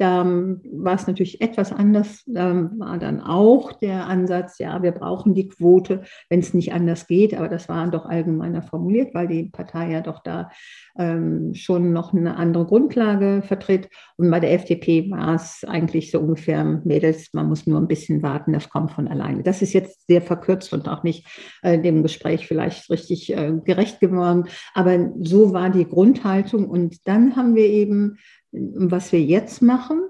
[0.00, 2.22] da war es natürlich etwas anders.
[2.24, 7.06] Da war dann auch der Ansatz, ja, wir brauchen die Quote, wenn es nicht anders
[7.06, 7.34] geht.
[7.34, 10.50] Aber das war doch allgemeiner formuliert, weil die Partei ja doch da
[10.98, 13.90] ähm, schon noch eine andere Grundlage vertritt.
[14.16, 18.22] Und bei der FDP war es eigentlich so ungefähr, Mädels, man muss nur ein bisschen
[18.22, 19.42] warten, das kommt von alleine.
[19.42, 21.26] Das ist jetzt sehr verkürzt und auch nicht
[21.60, 24.44] äh, dem Gespräch vielleicht richtig äh, gerecht geworden.
[24.72, 26.70] Aber so war die Grundhaltung.
[26.70, 28.16] Und dann haben wir eben
[28.52, 30.02] was wir jetzt machen.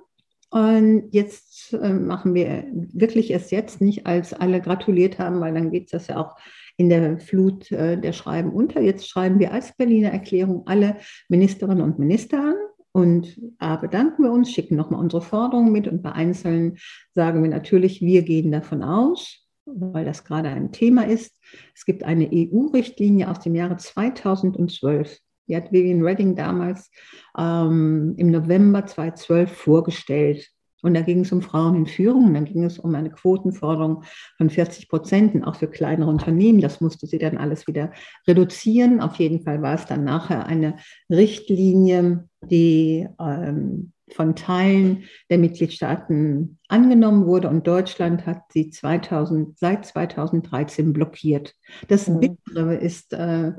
[0.51, 5.71] Und jetzt äh, machen wir wirklich erst jetzt, nicht als alle gratuliert haben, weil dann
[5.71, 6.37] geht das ja auch
[6.77, 8.81] in der Flut äh, der Schreiben unter.
[8.81, 10.97] Jetzt schreiben wir als Berliner Erklärung alle
[11.29, 12.55] Ministerinnen und Minister an.
[12.93, 16.77] Und bedanken wir uns, schicken nochmal unsere Forderungen mit und bei Einzelnen
[17.15, 21.39] sagen wir natürlich, wir gehen davon aus, weil das gerade ein Thema ist.
[21.73, 26.91] Es gibt eine EU-Richtlinie aus dem Jahre 2012 die hat Vivian Redding damals
[27.37, 30.49] ähm, im November 2012 vorgestellt.
[30.83, 34.05] Und da ging es um Frauen in Führung dann ging es um eine Quotenforderung
[34.39, 36.63] von 40 Prozent, auch für kleinere Unternehmen.
[36.63, 37.93] Das musste sie dann alles wieder
[38.27, 39.01] reduzieren.
[39.01, 40.77] Auf jeden Fall war es dann nachher eine
[41.11, 49.87] Richtlinie, die ähm, von Teilen der Mitgliedstaaten angenommen wurde und Deutschland hat sie 2000, seit
[49.87, 51.55] 2013 blockiert.
[51.89, 52.21] Das mhm.
[52.21, 53.53] Bittere ist äh,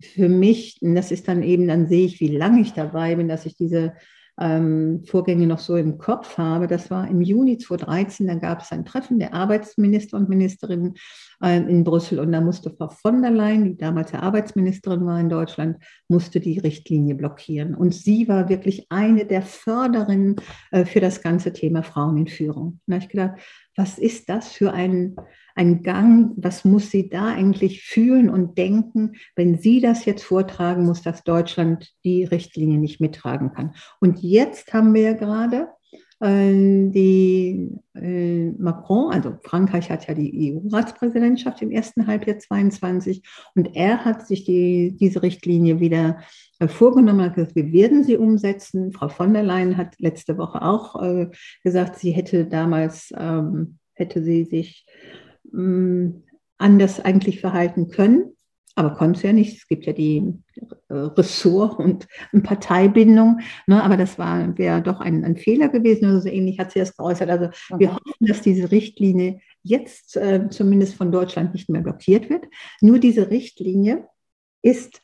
[0.00, 3.28] für mich, und das ist dann eben, dann sehe ich, wie lange ich dabei bin,
[3.28, 3.92] dass ich diese
[4.40, 6.66] ähm, Vorgänge noch so im Kopf habe.
[6.66, 10.94] Das war im Juni 2013, da gab es ein Treffen der Arbeitsminister und Ministerinnen
[11.42, 15.28] äh, in Brüssel und da musste Frau von der Leyen, die damals Arbeitsministerin war in
[15.28, 15.76] Deutschland,
[16.08, 17.74] musste die Richtlinie blockieren.
[17.74, 20.36] Und sie war wirklich eine der Förderinnen
[20.70, 22.80] äh, für das ganze Thema Frauen in Führung.
[22.86, 23.38] da habe ich gedacht,
[23.76, 25.16] was ist das für ein,
[25.60, 30.86] ein Gang, was muss sie da eigentlich fühlen und denken, wenn sie das jetzt vortragen
[30.86, 33.74] muss, dass Deutschland die Richtlinie nicht mittragen kann.
[34.00, 35.68] Und jetzt haben wir ja gerade
[36.20, 43.22] äh, die äh, Macron, also Frankreich hat ja die EU-Ratspräsidentschaft im ersten Halbjahr 22
[43.54, 46.20] und er hat sich die, diese Richtlinie wieder
[46.58, 48.92] äh, vorgenommen, hat gesagt, wir werden sie umsetzen.
[48.92, 50.94] Frau von der Leyen hat letzte Woche auch
[51.62, 54.86] gesagt, sie hätte damals, ähm, hätte sie sich
[55.52, 56.24] ähm,
[56.58, 58.36] anders eigentlich verhalten können,
[58.74, 59.58] aber konnte es ja nicht.
[59.58, 60.34] Es gibt ja die
[60.88, 62.06] äh, Ressort und
[62.42, 66.06] Parteibindung, ne, aber das wäre doch ein, ein, Fehler gewesen.
[66.06, 67.28] Also so ähnlich hat sie das geäußert.
[67.30, 67.94] Also wir mhm.
[67.94, 72.46] hoffen, dass diese Richtlinie jetzt äh, zumindest von Deutschland nicht mehr blockiert wird.
[72.80, 74.06] Nur diese Richtlinie
[74.62, 75.02] ist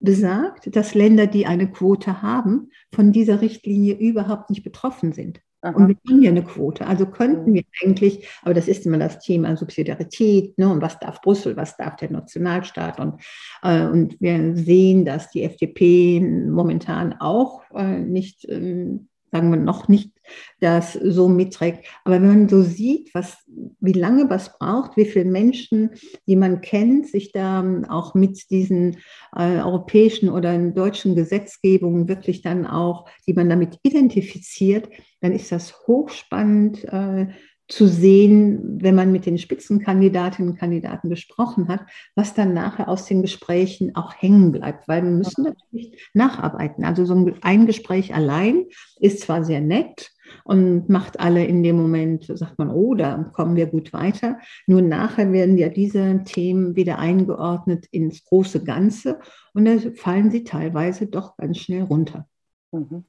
[0.00, 5.40] besagt, dass Länder, die eine Quote haben, von dieser Richtlinie überhaupt nicht betroffen sind.
[5.64, 5.74] Aha.
[5.74, 6.86] Und wir haben ja eine Quote.
[6.86, 7.54] Also könnten mhm.
[7.54, 11.76] wir eigentlich, aber das ist immer das Thema Subsidiarität, ne, und was darf Brüssel, was
[11.76, 13.00] darf der Nationalstaat.
[13.00, 13.22] Und,
[13.62, 19.88] äh, und wir sehen, dass die FDP momentan auch äh, nicht ähm, sagen wir noch
[19.88, 20.12] nicht,
[20.60, 21.84] das so mitträgt.
[22.04, 23.36] Aber wenn man so sieht, was,
[23.80, 25.90] wie lange was braucht, wie viele Menschen,
[26.28, 28.98] die man kennt, sich da auch mit diesen
[29.36, 34.88] äh, europäischen oder deutschen Gesetzgebungen wirklich dann auch, die man damit identifiziert,
[35.20, 36.84] dann ist das hochspannend.
[36.84, 37.26] Äh,
[37.66, 41.80] zu sehen, wenn man mit den Spitzenkandidatinnen und Kandidaten gesprochen hat,
[42.14, 46.84] was dann nachher aus den Gesprächen auch hängen bleibt, weil wir müssen natürlich nacharbeiten.
[46.84, 48.66] Also so ein Gespräch allein
[49.00, 50.10] ist zwar sehr nett
[50.44, 54.38] und macht alle in dem Moment, sagt man, oh, da kommen wir gut weiter.
[54.66, 59.20] Nur nachher werden ja diese Themen wieder eingeordnet ins große Ganze
[59.54, 62.26] und da fallen sie teilweise doch ganz schnell runter.
[62.72, 63.04] Mhm.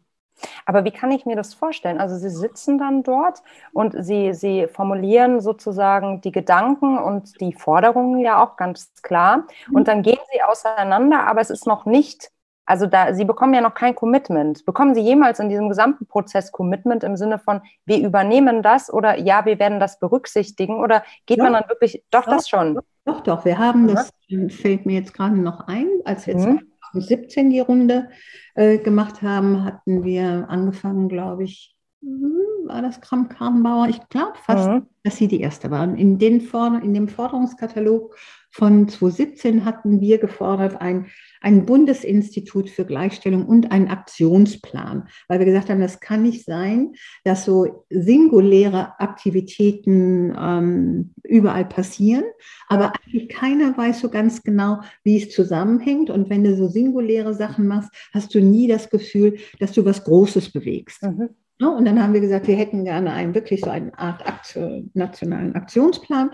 [0.66, 2.00] Aber wie kann ich mir das vorstellen?
[2.00, 8.20] Also Sie sitzen dann dort und Sie, Sie formulieren sozusagen die Gedanken und die Forderungen
[8.20, 9.46] ja auch ganz klar.
[9.72, 9.86] Und mhm.
[9.86, 12.32] dann gehen Sie auseinander, aber es ist noch nicht,
[12.66, 14.66] also da, Sie bekommen ja noch kein Commitment.
[14.66, 19.20] Bekommen Sie jemals in diesem gesamten Prozess Commitment im Sinne von, wir übernehmen das oder
[19.20, 20.80] ja, wir werden das berücksichtigen?
[20.80, 21.44] Oder geht ja.
[21.44, 22.80] man dann wirklich, doch, doch, das schon?
[23.06, 24.12] Doch, doch, wir haben, das
[24.50, 26.72] fällt mir jetzt gerade noch ein, als wir jetzt mhm.
[27.02, 28.10] 2017 die Runde
[28.56, 33.88] äh, gemacht haben, hatten wir angefangen, glaube ich, hm, war das Kram Karrenbauer?
[33.90, 34.86] Ich glaube fast, mhm.
[35.04, 35.98] dass sie die erste waren.
[35.98, 36.40] In, den
[36.82, 38.16] in dem Forderungskatalog
[38.52, 41.08] von 2017 hatten wir gefordert, ein,
[41.46, 46.94] ein Bundesinstitut für Gleichstellung und einen Aktionsplan, weil wir gesagt haben, das kann nicht sein,
[47.24, 52.24] dass so singuläre Aktivitäten ähm, überall passieren,
[52.68, 56.10] aber eigentlich keiner weiß so ganz genau, wie es zusammenhängt.
[56.10, 60.04] Und wenn du so singuläre Sachen machst, hast du nie das Gefühl, dass du was
[60.04, 61.04] Großes bewegst.
[61.04, 61.30] Mhm.
[61.60, 64.60] Und dann haben wir gesagt, wir hätten gerne einen wirklich so eine Art Akt,
[64.96, 66.32] nationalen Aktionsplan.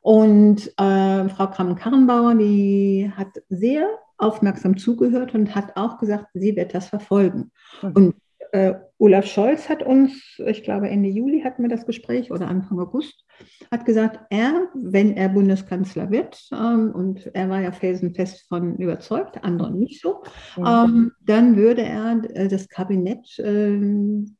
[0.00, 3.86] Und äh, Frau Kram-Karrenbauer, die hat sehr
[4.18, 7.50] aufmerksam zugehört und hat auch gesagt, sie wird das verfolgen.
[7.82, 7.92] Mhm.
[7.92, 8.14] Und
[8.52, 12.78] äh, Olaf Scholz hat uns, ich glaube Ende Juli hatten wir das Gespräch oder Anfang
[12.80, 13.24] August,
[13.70, 19.44] hat gesagt, er, wenn er Bundeskanzler wird, ähm, und er war ja felsenfest von überzeugt,
[19.44, 20.22] andere nicht so,
[20.56, 20.66] mhm.
[20.66, 24.38] ähm, dann würde er äh, das Kabinett 50-50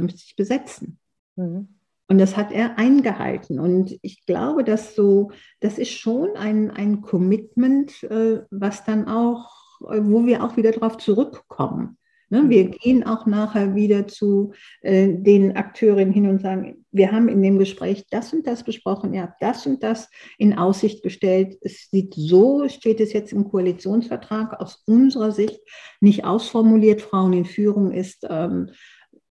[0.00, 0.98] äh, besetzen.
[1.36, 1.73] Mhm.
[2.06, 3.58] Und das hat er eingehalten.
[3.58, 9.80] Und ich glaube, dass so, das ist schon ein, ein Commitment, äh, was dann auch,
[9.90, 11.96] äh, wo wir auch wieder darauf zurückkommen.
[12.34, 12.48] Ne?
[12.48, 17.42] Wir gehen auch nachher wieder zu äh, den Akteurinnen hin und sagen, wir haben in
[17.42, 21.56] dem Gespräch das und das besprochen, ihr habt das und das in Aussicht gestellt.
[21.60, 25.60] Es sieht so, steht es jetzt im Koalitionsvertrag aus unserer Sicht
[26.00, 27.02] nicht ausformuliert.
[27.02, 28.70] Frauen in Führung ist ähm,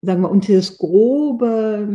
[0.01, 1.87] sagen wir, unter das grobe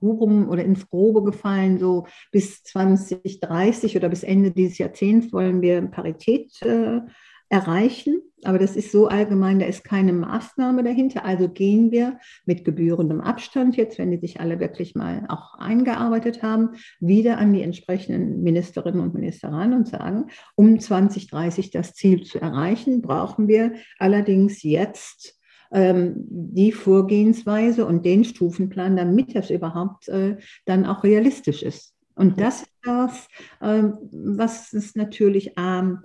[0.00, 5.82] Rubrum oder ins Grobe gefallen, so bis 2030 oder bis Ende dieses Jahrzehnts wollen wir
[5.82, 7.00] Parität äh,
[7.48, 8.20] erreichen.
[8.44, 11.24] Aber das ist so allgemein, da ist keine Maßnahme dahinter.
[11.24, 16.42] Also gehen wir mit gebührendem Abstand jetzt, wenn die sich alle wirklich mal auch eingearbeitet
[16.42, 22.22] haben, wieder an die entsprechenden Ministerinnen und Minister ran und sagen, um 2030 das Ziel
[22.22, 25.37] zu erreichen, brauchen wir allerdings jetzt
[25.70, 31.94] ähm, die Vorgehensweise und den Stufenplan, damit das überhaupt äh, dann auch realistisch ist.
[32.14, 33.28] Und das ist das,
[33.60, 36.00] äh, was es natürlich ähm,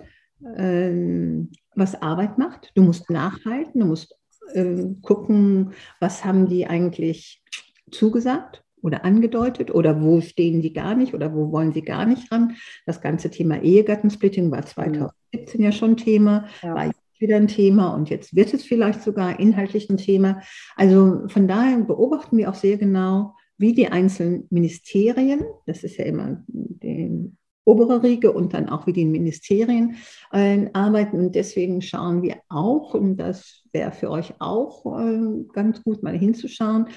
[0.56, 2.72] äh, was Arbeit macht.
[2.74, 4.16] Du musst nachhalten, du musst
[4.52, 7.42] äh, gucken, was haben die eigentlich
[7.90, 12.30] zugesagt oder angedeutet oder wo stehen die gar nicht oder wo wollen sie gar nicht
[12.30, 12.56] ran.
[12.86, 16.74] Das ganze Thema Ehegattensplitting war 2017 ja schon Thema, ja.
[16.74, 16.90] war
[17.24, 20.42] wieder ein Thema und jetzt wird es vielleicht sogar inhaltlich ein Thema.
[20.76, 26.04] Also von daher beobachten wir auch sehr genau, wie die einzelnen Ministerien, das ist ja
[26.04, 27.32] immer die
[27.64, 29.96] obere Riege und dann auch wie die Ministerien
[30.32, 31.18] äh, arbeiten.
[31.18, 36.16] Und deswegen schauen wir auch, und das wäre für euch auch äh, ganz gut mal
[36.16, 36.88] hinzuschauen,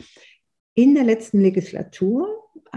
[0.76, 2.28] in der letzten Legislatur,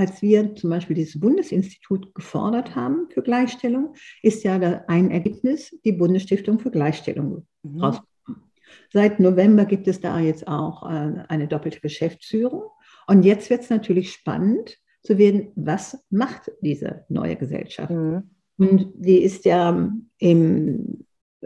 [0.00, 4.54] als wir zum Beispiel dieses Bundesinstitut gefordert haben für Gleichstellung, ist ja
[4.88, 7.80] ein Ergebnis die Bundesstiftung für Gleichstellung mhm.
[7.80, 8.50] rausgekommen.
[8.92, 12.62] Seit November gibt es da jetzt auch äh, eine doppelte Geschäftsführung.
[13.06, 17.90] Und jetzt wird es natürlich spannend zu werden, was macht diese neue Gesellschaft?
[17.90, 18.30] Mhm.
[18.56, 21.04] Und die ist ja im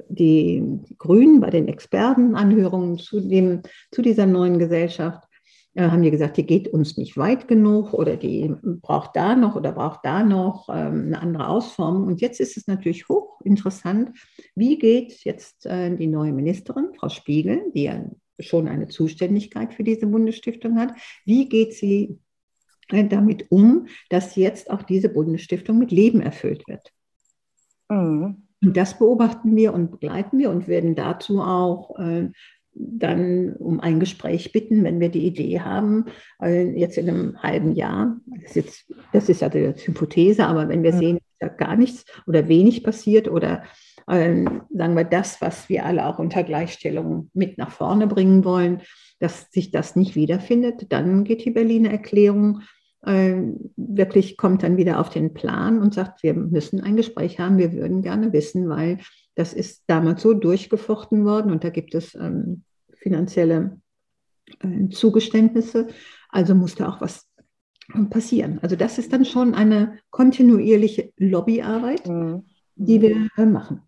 [0.09, 3.63] die Grünen bei den Expertenanhörungen zu, dem,
[3.93, 5.23] zu dieser neuen Gesellschaft
[5.77, 9.73] haben die gesagt, die geht uns nicht weit genug oder die braucht da noch oder
[9.73, 12.07] braucht da noch ähm, eine andere Ausformung.
[12.07, 14.17] Und jetzt ist es natürlich hochinteressant,
[14.55, 18.05] wie geht jetzt äh, die neue Ministerin, Frau Spiegel, die ja
[18.39, 22.19] schon eine Zuständigkeit für diese Bundesstiftung hat, wie geht sie
[22.89, 26.93] äh, damit um, dass jetzt auch diese Bundesstiftung mit Leben erfüllt wird?
[27.89, 28.43] Mhm.
[28.63, 32.31] Und das beobachten wir und begleiten wir und werden dazu auch äh,
[32.75, 36.07] dann um ein Gespräch bitten, wenn wir die Idee haben,
[36.43, 40.69] äh, jetzt in einem halben Jahr, das ist, jetzt, das ist ja die Hypothese, aber
[40.69, 40.99] wenn wir mhm.
[40.99, 43.63] sehen, dass da gar nichts oder wenig passiert oder
[44.09, 48.83] äh, sagen wir das, was wir alle auch unter Gleichstellung mit nach vorne bringen wollen,
[49.21, 52.63] dass sich das nicht wiederfindet, dann geht die Berliner Erklärung
[53.07, 53.37] äh,
[53.77, 57.73] wirklich, kommt dann wieder auf den Plan und sagt, wir müssen ein Gespräch haben, wir
[57.73, 58.99] würden gerne wissen, weil
[59.35, 63.81] das ist damals so durchgefochten worden und da gibt es ähm, finanzielle
[64.61, 65.89] äh, Zugeständnisse.
[66.29, 67.29] Also musste auch was
[68.11, 68.59] passieren.
[68.63, 72.47] Also das ist dann schon eine kontinuierliche Lobbyarbeit, mhm.
[72.77, 73.83] die wir äh, machen.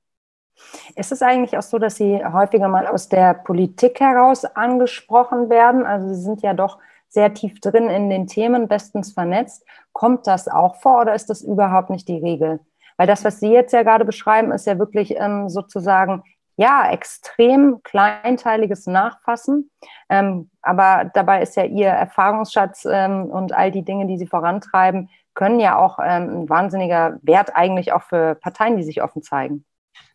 [0.94, 5.84] Ist es eigentlich auch so, dass Sie häufiger mal aus der Politik heraus angesprochen werden?
[5.84, 6.78] Also Sie sind ja doch
[7.08, 9.64] sehr tief drin in den Themen, bestens vernetzt.
[9.92, 12.60] Kommt das auch vor oder ist das überhaupt nicht die Regel?
[12.96, 16.22] Weil das, was Sie jetzt ja gerade beschreiben, ist ja wirklich ähm, sozusagen
[16.56, 19.70] ja, extrem kleinteiliges Nachfassen.
[20.08, 25.10] Ähm, aber dabei ist ja Ihr Erfahrungsschatz ähm, und all die Dinge, die Sie vorantreiben,
[25.34, 29.66] können ja auch ähm, ein wahnsinniger Wert eigentlich auch für Parteien, die sich offen zeigen.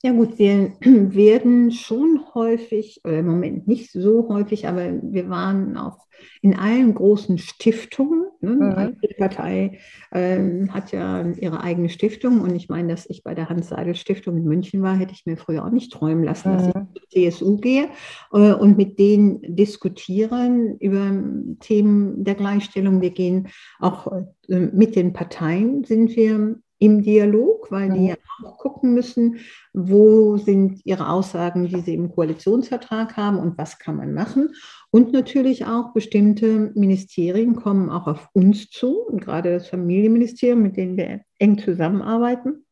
[0.03, 5.77] Ja gut, wir werden schon häufig, oder im Moment nicht so häufig, aber wir waren
[5.77, 6.07] auch
[6.41, 8.25] in allen großen Stiftungen.
[8.41, 8.51] Ne?
[8.51, 8.97] Mhm.
[9.01, 9.79] Die Partei
[10.11, 14.45] äh, hat ja ihre eigene Stiftung und ich meine, dass ich bei der Hans-Seidel-Stiftung in
[14.45, 16.57] München war, hätte ich mir früher auch nicht träumen lassen, mhm.
[16.57, 16.87] dass ich mhm.
[16.93, 17.89] zur CSU gehe
[18.33, 21.11] äh, und mit denen diskutieren über
[21.59, 23.01] Themen der Gleichstellung.
[23.01, 24.11] Wir gehen auch
[24.47, 29.37] äh, mit den Parteien, sind wir im Dialog, weil die ja auch gucken müssen,
[29.71, 34.49] wo sind ihre Aussagen, die sie im Koalitionsvertrag haben und was kann man machen.
[34.89, 40.75] Und natürlich auch bestimmte Ministerien kommen auch auf uns zu, und gerade das Familienministerium, mit
[40.75, 42.65] dem wir eng zusammenarbeiten,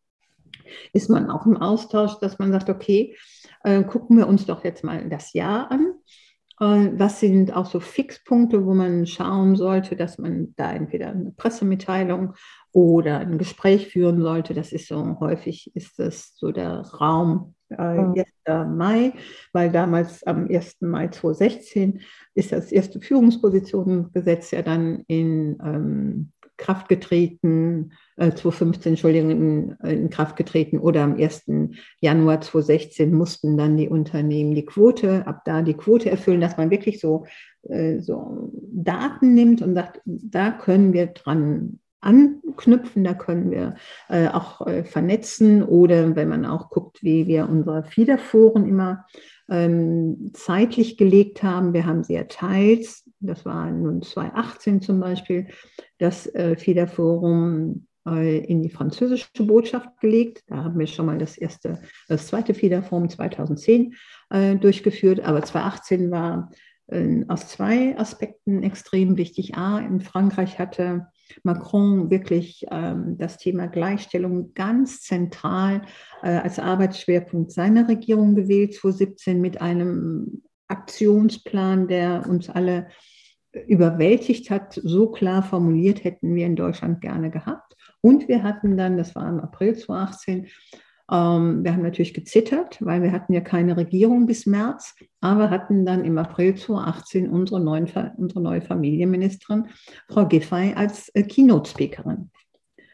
[0.92, 3.16] ist man auch im Austausch, dass man sagt, okay,
[3.64, 5.89] äh, gucken wir uns doch jetzt mal das Jahr an.
[6.60, 11.32] Äh, was sind auch so Fixpunkte, wo man schauen sollte, dass man da entweder eine
[11.32, 12.34] Pressemitteilung
[12.72, 14.54] oder ein Gespräch führen sollte.
[14.54, 18.26] Das ist so häufig ist das so der Raum äh, 1.
[18.76, 19.14] Mai,
[19.54, 20.82] weil damals am 1.
[20.82, 22.02] Mai 2016
[22.34, 30.10] ist das erste Führungspositionengesetz ja dann in ähm, Kraft getreten, äh, 2015, Entschuldigung, in, in,
[30.12, 31.46] Kraft getreten oder am 1.
[32.02, 36.70] Januar 2016 mussten dann die Unternehmen die Quote, ab da die Quote erfüllen, dass man
[36.70, 37.26] wirklich so,
[37.64, 43.76] äh, so Daten nimmt und sagt, da können wir dran anknüpfen, da können wir
[44.10, 49.06] äh, auch äh, vernetzen oder wenn man auch guckt, wie wir unsere Fiederforen immer
[49.50, 51.74] ähm, zeitlich gelegt haben.
[51.74, 55.48] Wir haben sie ja teils, das war nun 2018 zum Beispiel,
[55.98, 60.44] das äh, Fiederforum äh, in die französische Botschaft gelegt.
[60.48, 63.96] Da haben wir schon mal das erste, das zweite Fiederforum 2010
[64.30, 66.52] äh, durchgeführt, aber 2018 war
[66.88, 69.56] äh, aus zwei Aspekten extrem wichtig.
[69.56, 71.08] A, in Frankreich hatte
[71.44, 75.84] Macron wirklich ähm, das Thema Gleichstellung ganz zentral
[76.24, 82.88] äh, als Arbeitsschwerpunkt seiner Regierung gewählt, 2017 mit einem Aktionsplan, der uns alle
[83.68, 87.76] überwältigt hat, so klar formuliert hätten wir in Deutschland gerne gehabt.
[88.02, 90.48] Und wir hatten dann, das war im April 2018,
[91.12, 95.86] ähm, wir haben natürlich gezittert, weil wir hatten ja keine Regierung bis März, aber hatten
[95.86, 99.68] dann im April 2018 unsere, neuen, unsere neue Familienministerin,
[100.08, 102.30] Frau Giffey, als äh, Keynote-Speakerin.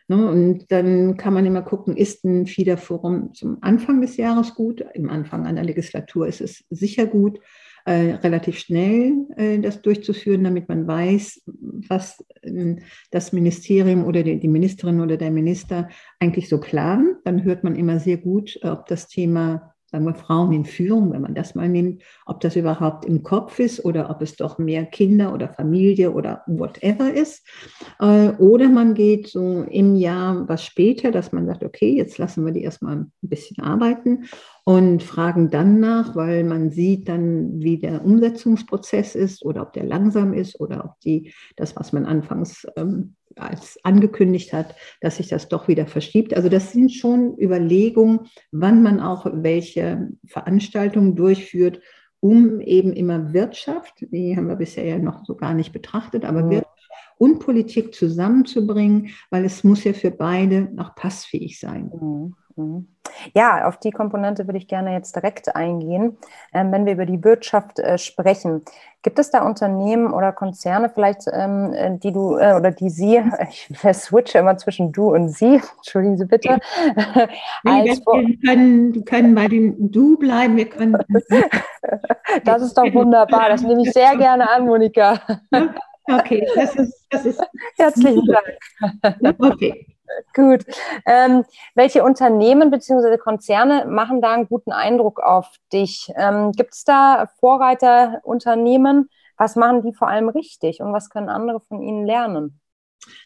[0.08, 4.86] Ne, und dann kann man immer gucken, ist ein FIDA-Forum zum Anfang des Jahres gut?
[4.94, 7.40] Im Anfang einer Legislatur ist es sicher gut
[7.86, 11.44] äh, relativ schnell äh, das durchzuführen, damit man weiß,
[11.88, 12.76] was äh,
[13.12, 17.18] das Ministerium oder die, die, Ministerin oder der Minister eigentlich so planen.
[17.24, 21.22] Dann hört man immer sehr gut, ob das Thema sagen wir Frauen in Führung, wenn
[21.22, 24.86] man das mal nimmt, ob das überhaupt im Kopf ist oder ob es doch mehr
[24.86, 27.48] Kinder oder Familie oder whatever ist.
[28.00, 32.46] Äh, oder man geht so im Jahr was später, dass man sagt, okay, jetzt lassen
[32.46, 34.26] wir die erstmal ein bisschen arbeiten
[34.66, 39.86] und fragen dann nach, weil man sieht dann, wie der Umsetzungsprozess ist oder ob der
[39.86, 45.28] langsam ist oder ob die, das, was man anfangs ähm, als angekündigt hat, dass sich
[45.28, 46.36] das doch wieder verschiebt.
[46.36, 48.22] Also das sind schon Überlegungen,
[48.52, 51.82] wann man auch welche Veranstaltungen durchführt,
[52.20, 56.44] um eben immer Wirtschaft, die haben wir bisher ja noch so gar nicht betrachtet, aber
[56.44, 56.52] mhm.
[56.52, 56.75] Wirtschaft
[57.18, 61.92] und Politik zusammenzubringen, weil es muss ja für beide noch passfähig sein.
[61.94, 62.36] Mhm.
[62.58, 62.88] Mhm.
[63.34, 66.18] Ja, auf die Komponente würde ich gerne jetzt direkt eingehen.
[66.54, 68.64] Ähm, wenn wir über die Wirtschaft äh, sprechen,
[69.04, 73.22] gibt es da Unternehmen oder Konzerne vielleicht, ähm, äh, die du äh, oder die Sie,
[73.50, 76.60] ich switche immer zwischen du und Sie, entschuldigen Sie bitte.
[77.64, 78.02] Nee, wir
[78.42, 80.98] können, können bei dem Du bleiben, wir können.
[82.46, 85.20] das ist doch wunderbar, das nehme ich sehr gerne an, Monika.
[86.08, 87.42] Okay, das ist, das ist.
[87.78, 89.38] Herzlichen Dank.
[89.40, 89.96] Okay.
[90.34, 90.66] Gut.
[91.06, 91.44] Ähm,
[91.74, 93.18] welche Unternehmen bzw.
[93.18, 96.12] Konzerne machen da einen guten Eindruck auf dich?
[96.16, 99.10] Ähm, Gibt es da Vorreiterunternehmen?
[99.38, 102.60] Was machen die vor allem richtig und was können andere von ihnen lernen?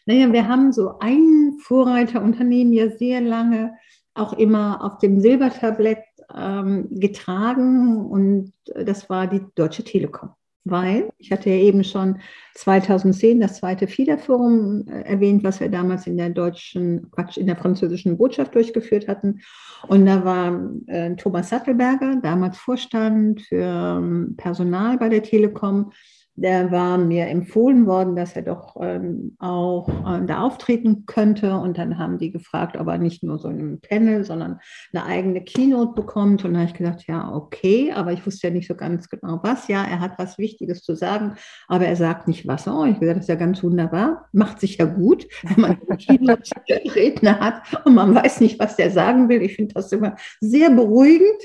[0.06, 3.76] Naja, wir haben so ein Vorreiterunternehmen ja sehr lange
[4.14, 6.04] auch immer auf dem Silbertablett
[6.34, 10.30] ähm, getragen und das war die Deutsche Telekom
[10.64, 12.18] weil ich hatte ja eben schon
[12.54, 17.56] 2010 das zweite FIDA-Forum äh, erwähnt, was wir damals in der deutschen, Quatsch, in der
[17.56, 19.40] französischen Botschaft durchgeführt hatten.
[19.88, 25.92] Und da war äh, Thomas Sattelberger, damals Vorstand für ähm, Personal bei der Telekom,
[26.40, 31.54] der war mir empfohlen worden, dass er doch ähm, auch äh, da auftreten könnte.
[31.54, 34.58] Und dann haben die gefragt, ob er nicht nur so ein Panel, sondern
[34.94, 36.42] eine eigene Keynote bekommt.
[36.44, 39.40] Und dann habe ich gesagt, ja, okay, aber ich wusste ja nicht so ganz genau
[39.42, 39.68] was.
[39.68, 41.34] Ja, er hat was Wichtiges zu sagen,
[41.68, 42.66] aber er sagt nicht was.
[42.66, 45.98] Oh, ich gesagt, das ist ja ganz wunderbar, macht sich ja gut, wenn man einen
[45.98, 49.42] Keynote-Redner hat und man weiß nicht, was der sagen will.
[49.42, 51.42] Ich finde das immer sehr beruhigend.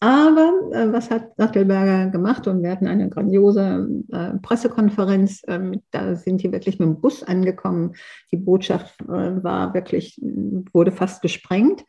[0.00, 2.46] Aber äh, was hat Sattelberger gemacht?
[2.46, 5.42] Und wir hatten eine grandiose äh, Pressekonferenz.
[5.48, 7.94] Ähm, da sind die wirklich mit dem Bus angekommen.
[8.30, 10.20] Die Botschaft äh, war wirklich,
[10.72, 11.84] wurde fast gesprengt,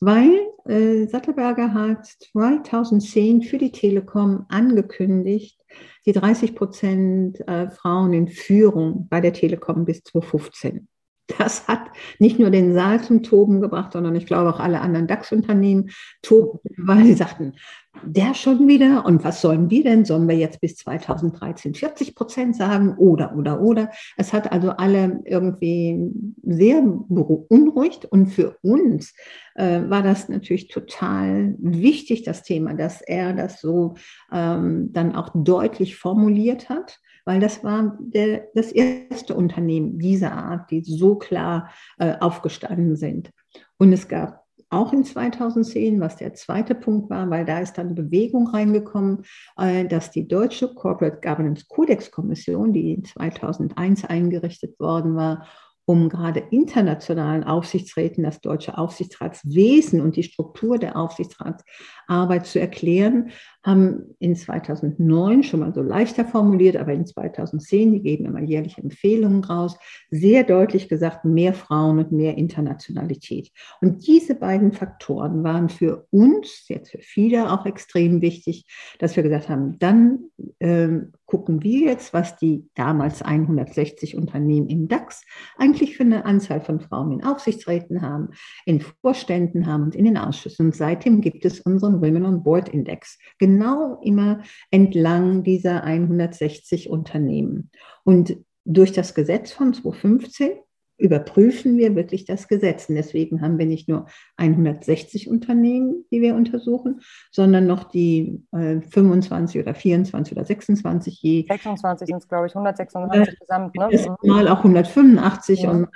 [0.00, 0.32] weil
[0.66, 5.60] äh, Sattelberger hat 2010 für die Telekom angekündigt,
[6.06, 10.88] die 30 Prozent äh, Frauen in Führung bei der Telekom bis 2015
[11.26, 11.80] das hat
[12.18, 15.90] nicht nur den Saal zum Toben gebracht, sondern ich glaube auch alle anderen DAX-Unternehmen
[16.22, 17.54] tobten, weil sie sagten,
[18.02, 20.04] der schon wieder und was sollen wir denn?
[20.04, 23.90] Sollen wir jetzt bis 2013 40 Prozent sagen oder, oder, oder?
[24.16, 26.10] Es hat also alle irgendwie
[26.42, 29.14] sehr beunruhigt und für uns
[29.54, 33.94] äh, war das natürlich total wichtig, das Thema, dass er das so
[34.32, 40.70] ähm, dann auch deutlich formuliert hat weil das war der, das erste Unternehmen dieser Art,
[40.70, 43.30] die so klar äh, aufgestanden sind.
[43.78, 47.94] Und es gab auch in 2010, was der zweite Punkt war, weil da ist dann
[47.94, 49.24] Bewegung reingekommen,
[49.56, 55.46] äh, dass die deutsche Corporate Governance Codex Kommission, die 2001 eingerichtet worden war,
[55.86, 63.30] um gerade internationalen Aufsichtsräten das deutsche Aufsichtsratswesen und die Struktur der Aufsichtsratsarbeit zu erklären,
[63.64, 68.82] haben in 2009 schon mal so leichter formuliert, aber in 2010, die geben immer jährliche
[68.82, 69.76] Empfehlungen raus,
[70.10, 73.50] sehr deutlich gesagt, mehr Frauen und mehr Internationalität.
[73.80, 78.66] Und diese beiden Faktoren waren für uns, jetzt für viele auch extrem wichtig,
[78.98, 80.24] dass wir gesagt haben, dann
[80.58, 80.88] äh,
[81.24, 85.24] gucken wir jetzt, was die damals 160 Unternehmen im DAX
[85.56, 88.28] eigentlich für eine Anzahl von Frauen in Aufsichtsräten haben,
[88.66, 90.66] in Vorständen haben und in den Ausschüssen.
[90.66, 93.18] Und seitdem gibt es unseren Women on Board Index.
[93.38, 97.70] Genau genau immer entlang dieser 160 Unternehmen.
[98.04, 100.52] Und durch das Gesetz von 2015
[100.96, 102.88] überprüfen wir wirklich das Gesetz.
[102.88, 107.00] Und deswegen haben wir nicht nur 160 Unternehmen, die wir untersuchen,
[107.32, 111.46] sondern noch die äh, 25 oder 24 oder 26 je.
[111.48, 113.74] 26 sind es, glaube ich, 186 äh, gesamt.
[113.76, 113.88] Ne?
[114.22, 114.28] Mhm.
[114.28, 115.70] Mal auch 185 ja.
[115.70, 115.88] und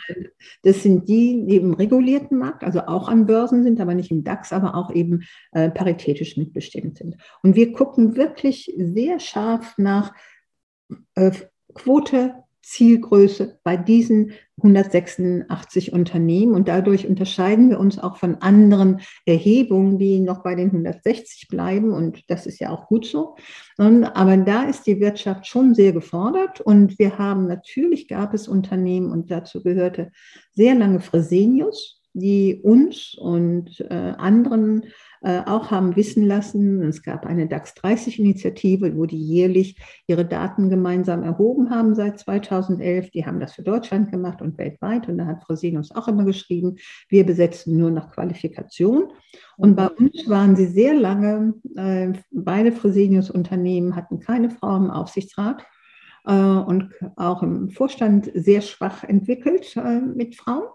[0.62, 4.24] das sind die, die im regulierten Markt, also auch an Börsen sind, aber nicht im
[4.24, 5.22] DAX, aber auch eben
[5.52, 7.16] äh, paritätisch mitbestimmt sind.
[7.42, 10.12] Und wir gucken wirklich sehr scharf nach
[11.14, 11.30] äh,
[11.74, 12.34] Quote
[12.68, 16.54] Zielgröße bei diesen 186 Unternehmen.
[16.54, 21.92] Und dadurch unterscheiden wir uns auch von anderen Erhebungen, die noch bei den 160 bleiben.
[21.92, 23.36] Und das ist ja auch gut so.
[23.78, 26.60] Aber da ist die Wirtschaft schon sehr gefordert.
[26.60, 30.10] Und wir haben natürlich, gab es Unternehmen, und dazu gehörte
[30.52, 34.84] sehr lange Fresenius, die uns und äh, anderen
[35.20, 40.70] äh, auch haben wissen lassen, es gab eine DAX 30-Initiative, wo die jährlich ihre Daten
[40.70, 43.10] gemeinsam erhoben haben seit 2011.
[43.10, 45.08] Die haben das für Deutschland gemacht und weltweit.
[45.08, 46.76] Und da hat Fresenius auch immer geschrieben,
[47.08, 49.12] wir besetzen nur nach Qualifikation.
[49.56, 55.64] Und bei uns waren sie sehr lange, äh, beide Fresenius-Unternehmen hatten keine Frau im Aufsichtsrat
[56.26, 59.74] äh, und auch im Vorstand sehr schwach entwickelt
[60.14, 60.68] mit Frauen.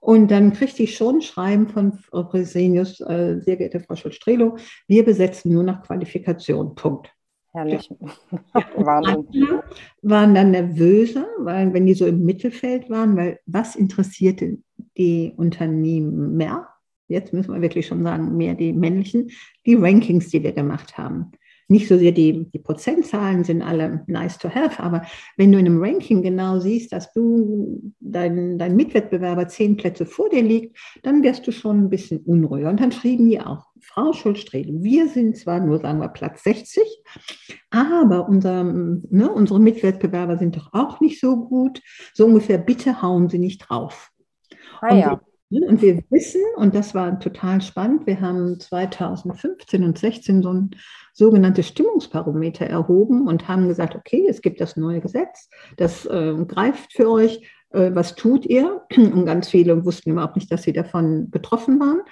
[0.00, 4.56] Und dann kriegte ich schon ein Schreiben von Frau Fresenius, äh, sehr geehrte Frau Schulz-Strelo,
[4.88, 6.74] wir besetzen nur nach Qualifikation.
[6.74, 7.12] Punkt.
[7.52, 7.90] Herrlich.
[7.90, 8.64] Ja.
[8.76, 9.60] Wahnsinn.
[10.02, 14.58] waren dann nervöser, weil wenn die so im Mittelfeld waren, weil was interessierte
[14.96, 16.68] die Unternehmen mehr?
[17.08, 19.30] Jetzt müssen wir wirklich schon sagen, mehr die männlichen,
[19.66, 21.32] die Rankings, die wir gemacht haben
[21.70, 25.02] nicht so sehr die, die Prozentzahlen sind alle nice to have, aber
[25.36, 30.28] wenn du in einem Ranking genau siehst, dass du dein, dein Mitwettbewerber zehn Plätze vor
[30.28, 32.70] dir liegt, dann wirst du schon ein bisschen unruhiger.
[32.70, 36.82] Und dann schrieben die auch, Frau Schulz-Stredel, wir sind zwar nur, sagen wir, Platz 60,
[37.70, 41.80] aber unser, ne, unsere Mitwettbewerber sind doch auch nicht so gut.
[42.14, 44.10] So ungefähr, bitte hauen Sie nicht drauf.
[44.80, 45.20] Ah, ja.
[45.50, 50.70] Und wir wissen, und das war total spannend, wir haben 2015 und 2016 so ein
[51.12, 56.92] sogenanntes Stimmungsbarometer erhoben und haben gesagt, okay, es gibt das neue Gesetz, das äh, greift
[56.92, 58.82] für euch, äh, was tut ihr?
[58.96, 62.02] Und ganz viele wussten überhaupt nicht, dass sie davon betroffen waren.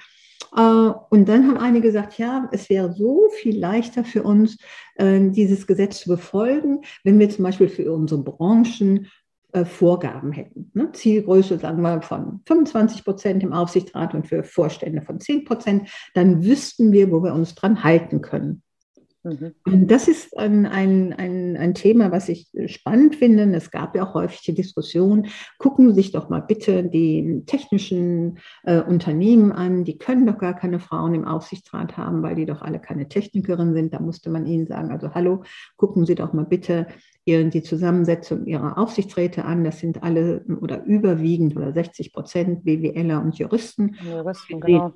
[0.57, 4.59] Äh, und dann haben einige gesagt, ja, es wäre so viel leichter für uns,
[4.97, 9.09] äh, dieses Gesetz zu befolgen, wenn wir zum Beispiel für unsere Branchen
[9.53, 10.71] äh, Vorgaben hätten.
[10.75, 10.93] Ne?
[10.93, 16.45] Zielgröße, sagen wir, von 25 Prozent im Aufsichtsrat und für Vorstände von 10 Prozent, dann
[16.45, 18.63] wüssten wir, wo wir uns dran halten können.
[19.25, 19.55] Mhm.
[19.87, 23.45] Das ist ein, ein, ein, ein Thema, was ich spannend finde.
[23.55, 25.27] Es gab ja auch häufig die Diskussion,
[25.59, 30.55] gucken Sie sich doch mal bitte die technischen äh, Unternehmen an, die können doch gar
[30.55, 33.95] keine Frauen im Aufsichtsrat haben, weil die doch alle keine Technikerinnen sind.
[33.95, 35.43] Da musste man ihnen sagen, also hallo,
[35.77, 36.87] gucken Sie doch mal bitte
[37.29, 39.63] die Zusammensetzung ihrer Aufsichtsräte an.
[39.63, 43.97] Das sind alle oder überwiegend oder 60 Prozent BWLer und Juristen.
[44.03, 44.95] Juristen genau.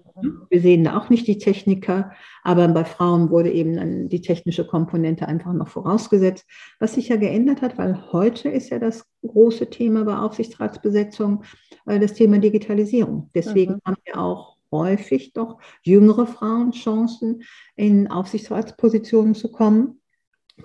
[0.48, 2.12] wir, sehen, da auch nicht die Techniker,
[2.42, 6.46] aber bei Frauen wurde eben dann die technische Komponente einfach noch vorausgesetzt,
[6.80, 11.44] was sich ja geändert hat, weil heute ist ja das große Thema bei Aufsichtsratsbesetzung
[11.86, 13.30] äh, das Thema Digitalisierung.
[13.34, 13.80] Deswegen mhm.
[13.84, 17.42] haben wir auch häufig doch jüngere Frauen Chancen,
[17.76, 19.98] in Aufsichtsratspositionen zu kommen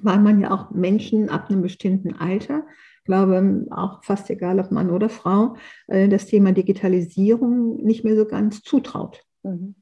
[0.02, 2.64] weil man ja auch Menschen ab einem bestimmten Alter,
[3.00, 5.56] ich glaube auch fast egal ob Mann oder Frau,
[5.88, 9.24] äh, das Thema Digitalisierung nicht mehr so ganz zutraut.
[9.44, 9.76] Mhm.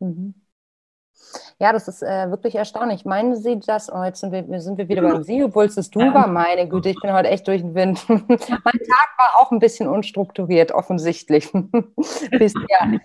[0.00, 0.34] Mhm.
[1.60, 3.04] Ja, das ist äh, wirklich erstaunlich.
[3.04, 3.92] Meinen Sie das?
[3.92, 6.28] Oh, jetzt sind wir, sind wir wieder beim Sie, obwohl es das Du war.
[6.28, 8.04] Meine Güte, ich bin heute echt durch den Wind.
[8.08, 11.50] mein Tag war auch ein bisschen unstrukturiert, offensichtlich.
[12.30, 13.00] Bisher.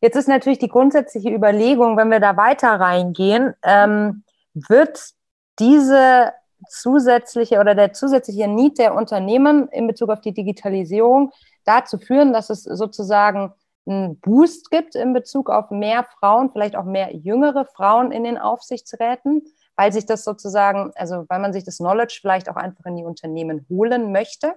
[0.00, 5.14] Jetzt ist natürlich die grundsätzliche Überlegung, wenn wir da weiter reingehen, ähm, wird
[5.58, 6.32] diese
[6.68, 11.32] zusätzliche oder der zusätzliche Need der Unternehmen in Bezug auf die Digitalisierung
[11.64, 13.52] dazu führen, dass es sozusagen
[13.86, 18.38] einen Boost gibt in Bezug auf mehr Frauen, vielleicht auch mehr jüngere Frauen in den
[18.38, 19.42] Aufsichtsräten,
[19.76, 23.04] weil sich das sozusagen, also weil man sich das Knowledge vielleicht auch einfach in die
[23.04, 24.54] Unternehmen holen möchte?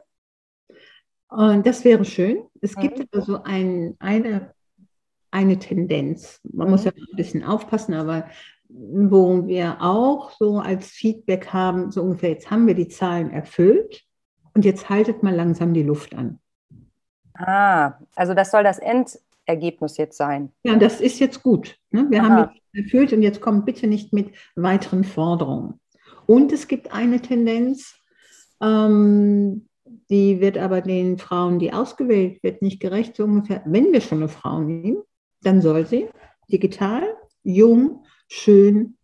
[1.30, 2.44] Und das wäre schön.
[2.62, 2.82] Es mhm.
[2.82, 4.54] gibt also ein, eine,
[5.30, 6.40] eine Tendenz.
[6.44, 6.72] Man mhm.
[6.72, 8.30] muss ja ein bisschen aufpassen, aber
[8.70, 14.04] wo wir auch so als Feedback haben, so ungefähr, jetzt haben wir die Zahlen erfüllt
[14.54, 16.40] und jetzt haltet mal langsam die Luft an.
[17.34, 20.52] Ah, also das soll das Endergebnis jetzt sein.
[20.64, 21.78] Ja, das ist jetzt gut.
[21.92, 22.08] Ne?
[22.10, 22.30] Wir Aha.
[22.30, 25.80] haben jetzt erfüllt und jetzt kommt bitte nicht mit weiteren Forderungen.
[26.26, 27.96] Und es gibt eine Tendenz,
[28.62, 29.68] ähm,
[30.10, 34.20] die wird aber den Frauen, die ausgewählt wird, nicht gerecht, so ungefähr, wenn wir schon
[34.20, 34.98] eine Frau nehmen,
[35.42, 36.10] dann soll sie
[36.52, 37.04] digital,
[37.44, 38.98] jung, schön,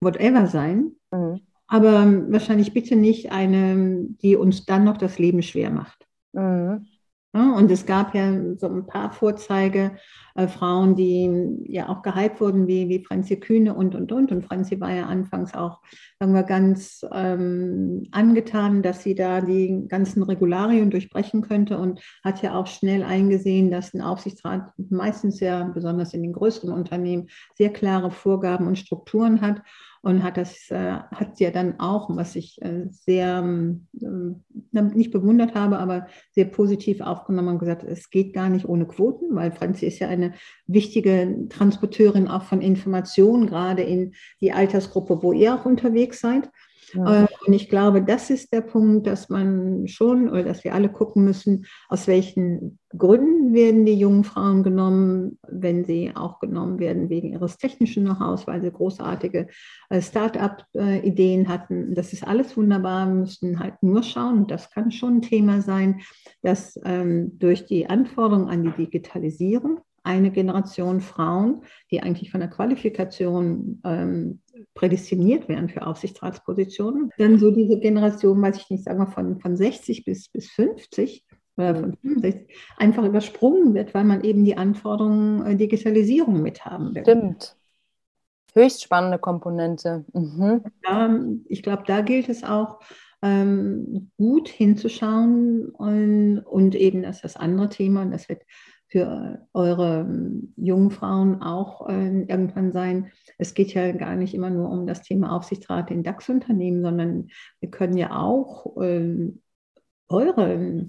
[0.00, 0.92] whatever sein.
[1.10, 1.40] Mhm.
[1.66, 6.06] Aber wahrscheinlich bitte nicht eine, die uns dann noch das Leben schwer macht.
[6.32, 6.86] Mhm.
[7.32, 9.92] Und es gab ja so ein paar Vorzeige,
[10.34, 14.32] äh, Frauen, die ja auch gehypt wurden, wie, wie Franzi Kühne und, und, und.
[14.32, 15.80] Und Franzi war ja anfangs auch,
[16.18, 22.40] sagen wir, ganz ähm, angetan, dass sie da die ganzen Regularien durchbrechen könnte und hat
[22.42, 27.72] ja auch schnell eingesehen, dass ein Aufsichtsrat meistens ja, besonders in den größeren Unternehmen, sehr
[27.72, 29.62] klare Vorgaben und Strukturen hat
[30.02, 34.06] und hat das äh, hat ja dann auch, was ich äh, sehr äh,
[34.72, 39.34] nicht bewundert habe, aber sehr positiv aufgenommen und gesagt, es geht gar nicht ohne Quoten,
[39.34, 40.34] weil Franzi ist ja eine
[40.66, 46.50] wichtige Transporteurin auch von Informationen, gerade in die Altersgruppe, wo ihr auch unterwegs seid.
[46.94, 47.24] Ja.
[47.24, 50.88] Äh, und ich glaube, das ist der Punkt, dass man schon oder dass wir alle
[50.88, 57.10] gucken müssen, aus welchen Gründen werden die jungen Frauen genommen, wenn sie auch genommen werden
[57.10, 59.48] wegen ihres technischen Know-hows, weil sie großartige
[59.90, 61.94] äh, Start-up-Ideen hatten.
[61.94, 63.06] Das ist alles wunderbar.
[63.06, 66.00] Wir müssen halt nur schauen, das kann schon ein Thema sein,
[66.42, 72.48] dass ähm, durch die Anforderungen an die Digitalisierung eine Generation Frauen, die eigentlich von der
[72.48, 74.40] Qualifikation ähm,
[74.74, 77.10] prädestiniert wären für Aufsichtsratspositionen.
[77.18, 81.26] Dann so diese Generation, weiß ich nicht, sagen wir von, von 60 bis, bis 50
[81.58, 86.94] oder von 65, einfach übersprungen wird, weil man eben die Anforderungen äh, Digitalisierung mit haben
[86.94, 87.02] will.
[87.02, 87.56] Stimmt.
[88.54, 90.04] Höchst spannende Komponente.
[90.12, 90.62] Mhm.
[90.84, 92.80] Ja, ich glaube, da gilt es auch,
[93.22, 98.42] ähm, gut hinzuschauen und, und eben das ist das andere Thema, und das wird
[98.88, 103.12] für eure ähm, jungen Frauen auch äh, irgendwann sein.
[103.36, 107.28] Es geht ja gar nicht immer nur um das Thema Aufsichtsrat in DAX-Unternehmen, sondern
[107.60, 109.30] wir können ja auch äh,
[110.08, 110.86] eure,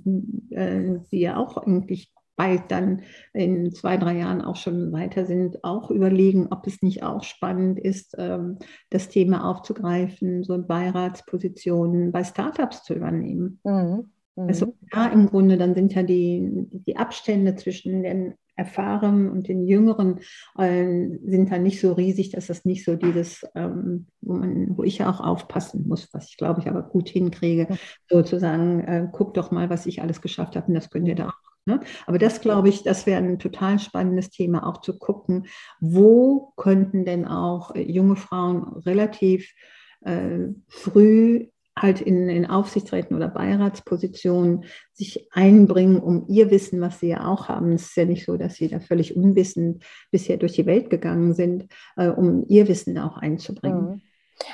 [0.51, 3.01] äh, die ja auch eigentlich bald dann
[3.33, 7.77] in zwei, drei Jahren auch schon weiter sind, auch überlegen, ob es nicht auch spannend
[7.79, 8.59] ist, ähm,
[8.89, 13.59] das Thema aufzugreifen, so Beiratspositionen bei Startups zu übernehmen.
[13.65, 14.09] Mhm.
[14.47, 14.73] Also mhm.
[14.91, 20.19] da im Grunde, dann sind ja die, die Abstände zwischen den Erfahrenen und den Jüngeren
[20.57, 24.83] äh, sind dann nicht so riesig, dass das nicht so dieses, ähm, wo, man, wo
[24.83, 27.67] ich ja auch aufpassen muss, was ich glaube ich aber gut hinkriege,
[28.09, 31.29] sozusagen, äh, guck doch mal, was ich alles geschafft habe und das könnt ihr da
[31.29, 31.49] auch.
[31.65, 31.79] Ne?
[32.05, 35.47] Aber das glaube ich, das wäre ein total spannendes Thema, auch zu gucken,
[35.79, 39.53] wo könnten denn auch äh, junge Frauen relativ
[40.01, 41.47] äh, früh
[41.81, 47.47] halt in, in Aufsichtsräten oder Beiratspositionen sich einbringen, um ihr Wissen, was sie ja auch
[47.47, 47.71] haben.
[47.71, 51.33] Es ist ja nicht so, dass sie da völlig unwissend bisher durch die Welt gegangen
[51.33, 53.81] sind, äh, um ihr Wissen auch einzubringen.
[53.81, 54.01] Mhm.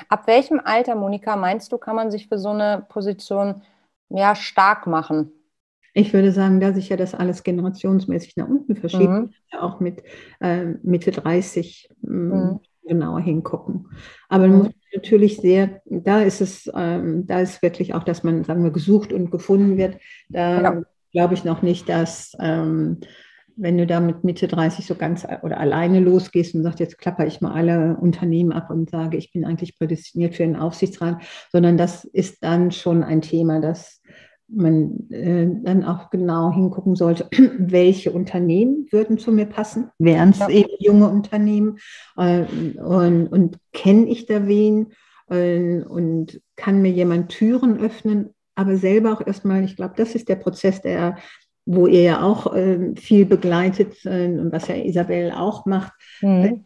[0.08, 3.62] Ab welchem Alter, Monika, meinst du, kann man sich für so eine Position
[4.08, 5.32] ja, stark machen?
[5.94, 9.32] Ich würde sagen, da sich ja das alles generationsmäßig nach unten verschiebt, mhm.
[9.58, 10.02] auch mit
[10.40, 12.60] äh, Mitte 30 mhm.
[12.86, 13.88] Genauer hingucken.
[14.28, 14.58] Aber mhm.
[14.58, 18.70] muss natürlich sehr, da ist es, ähm, da ist wirklich auch, dass man, sagen wir,
[18.70, 19.98] gesucht und gefunden wird.
[20.28, 20.82] Da ja.
[21.12, 23.00] glaube ich noch nicht, dass ähm,
[23.56, 27.26] wenn du da mit Mitte 30 so ganz oder alleine losgehst und sagst, jetzt klapper
[27.26, 31.78] ich mal alle Unternehmen ab und sage, ich bin eigentlich prädestiniert für den Aufsichtsrat, sondern
[31.78, 34.02] das ist dann schon ein Thema, das
[34.48, 37.28] man äh, dann auch genau hingucken sollte,
[37.58, 40.48] welche Unternehmen würden zu mir passen, wären es ja.
[40.48, 41.78] eben junge Unternehmen
[42.16, 42.44] äh,
[42.78, 44.92] und, und kenne ich da wen?
[45.28, 50.28] Äh, und kann mir jemand Türen öffnen, aber selber auch erstmal, ich glaube, das ist
[50.28, 51.16] der Prozess, der
[51.66, 55.92] wo ihr ja auch äh, viel begleitet äh, und was ja Isabel auch macht,
[56.22, 56.64] mhm.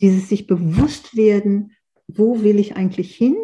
[0.00, 1.72] dieses sich bewusst werden,
[2.08, 3.36] wo will ich eigentlich hin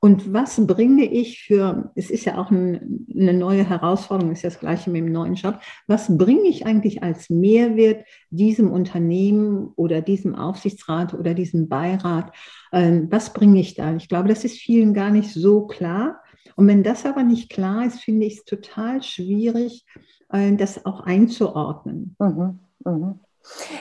[0.00, 4.50] und was bringe ich für, es ist ja auch ein, eine neue Herausforderung, ist ja
[4.50, 10.02] das gleiche mit dem neuen Job, was bringe ich eigentlich als Mehrwert diesem Unternehmen oder
[10.02, 12.32] diesem Aufsichtsrat oder diesem Beirat?
[12.72, 13.94] Äh, was bringe ich da?
[13.96, 16.20] Ich glaube, das ist vielen gar nicht so klar.
[16.56, 19.84] Und wenn das aber nicht klar ist, finde ich es total schwierig,
[20.30, 22.16] äh, das auch einzuordnen.
[22.18, 23.18] Mhm, mh.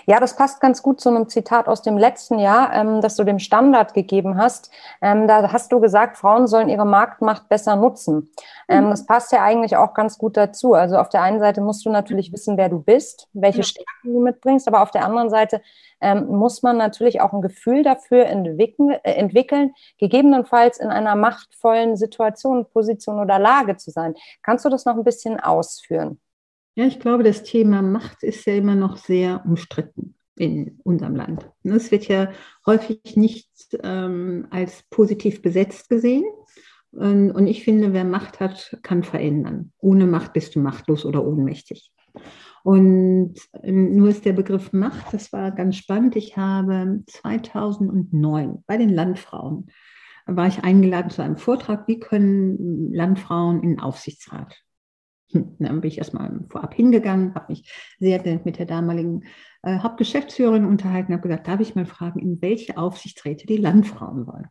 [0.05, 3.23] Ja, das passt ganz gut zu einem Zitat aus dem letzten Jahr, ähm, das du
[3.23, 4.71] dem Standard gegeben hast.
[5.01, 8.29] Ähm, da hast du gesagt, Frauen sollen ihre Marktmacht besser nutzen.
[8.67, 8.89] Ähm, mhm.
[8.91, 10.73] das passt ja eigentlich auch ganz gut dazu.
[10.73, 13.63] Also auf der einen Seite musst du natürlich wissen, wer du bist, welche ja.
[13.63, 15.61] Stärken du mitbringst, aber auf der anderen Seite
[16.01, 21.95] ähm, muss man natürlich auch ein Gefühl dafür entwickeln, äh, entwickeln, gegebenenfalls in einer machtvollen
[21.95, 24.15] Situation, Position oder Lage zu sein.
[24.43, 26.19] Kannst du das noch ein bisschen ausführen?
[26.75, 31.49] Ja, ich glaube, das Thema Macht ist ja immer noch sehr umstritten in unserem Land.
[31.63, 32.31] Es wird ja
[32.65, 33.49] häufig nicht
[33.81, 36.25] ähm, als positiv besetzt gesehen.
[36.91, 39.73] Und, ich finde, wer Macht hat, kann verändern.
[39.79, 41.91] Ohne Macht bist du machtlos oder ohnmächtig.
[42.63, 46.15] Und ähm, nur ist der Begriff Macht, das war ganz spannend.
[46.15, 49.67] Ich habe 2009 bei den Landfrauen
[50.25, 54.64] war ich eingeladen zu einem Vortrag, wie können Landfrauen in den Aufsichtsrat
[55.31, 59.23] dann bin ich erstmal vorab hingegangen, habe mich sehr mit der damaligen
[59.63, 64.47] äh, Hauptgeschäftsführerin unterhalten, habe gesagt, darf ich mal fragen, in welche Aufsichtsräte die Landfrauen wollen?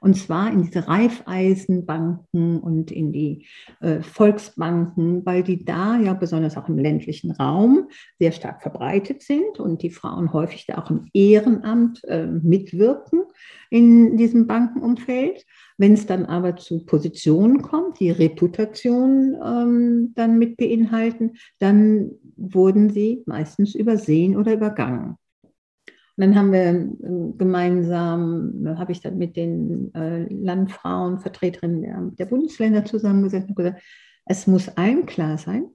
[0.00, 3.46] Und zwar in diese Reifeisenbanken und in die
[3.80, 9.58] äh, Volksbanken, weil die da ja besonders auch im ländlichen Raum sehr stark verbreitet sind
[9.58, 13.22] und die Frauen häufig da auch im Ehrenamt äh, mitwirken
[13.70, 15.44] in diesem Bankenumfeld.
[15.76, 22.90] Wenn es dann aber zu Positionen kommt, die Reputation ähm, dann mit beinhalten, dann wurden
[22.90, 25.16] sie meistens übersehen oder übergangen.
[26.16, 32.10] Und dann haben wir äh, gemeinsam, habe ich dann mit den äh, Landfrauen, Vertreterinnen der,
[32.18, 33.82] der Bundesländer zusammengesetzt und gesagt,
[34.26, 35.66] es muss allen klar sein,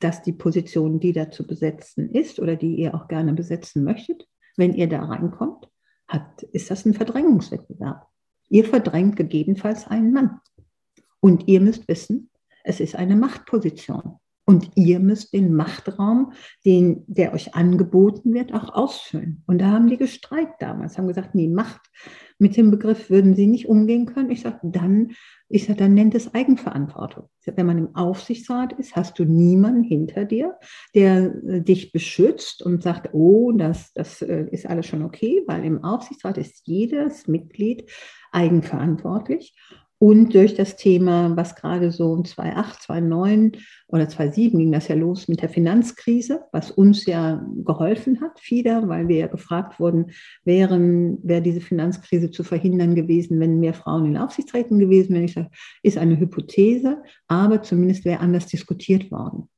[0.00, 4.26] dass die Position, die da zu besetzen ist oder die ihr auch gerne besetzen möchtet,
[4.56, 5.68] wenn ihr da reinkommt,
[6.08, 8.06] hat, ist das ein Verdrängungswettbewerb.
[8.48, 10.40] Ihr verdrängt gegebenenfalls einen Mann.
[11.20, 12.30] Und ihr müsst wissen,
[12.64, 14.18] es ist eine Machtposition.
[14.48, 16.32] Und ihr müsst den Machtraum,
[16.64, 19.42] den, der euch angeboten wird, auch ausfüllen.
[19.46, 21.80] Und da haben die gestreikt damals, haben gesagt, nee, Macht
[22.38, 24.30] mit dem Begriff würden sie nicht umgehen können.
[24.30, 25.12] Ich sage, dann,
[25.48, 27.28] ich sage, dann nennt es Eigenverantwortung.
[27.40, 30.56] Sag, wenn man im Aufsichtsrat ist, hast du niemanden hinter dir,
[30.94, 35.64] der äh, dich beschützt und sagt, oh, das, das äh, ist alles schon okay, weil
[35.64, 37.90] im Aufsichtsrat ist jedes Mitglied
[38.32, 39.56] eigenverantwortlich.
[39.98, 43.52] Und durch das Thema, was gerade so 2008, 2009
[43.88, 48.86] oder 2007 ging das ja los mit der Finanzkrise, was uns ja geholfen hat, FIDA,
[48.88, 50.10] weil wir ja gefragt wurden,
[50.44, 55.24] wären, wäre diese Finanzkrise zu verhindern gewesen, wenn mehr Frauen in Aufsichtsräten gewesen wären.
[55.24, 55.50] Ich sage,
[55.82, 59.48] ist eine Hypothese, aber zumindest wäre anders diskutiert worden.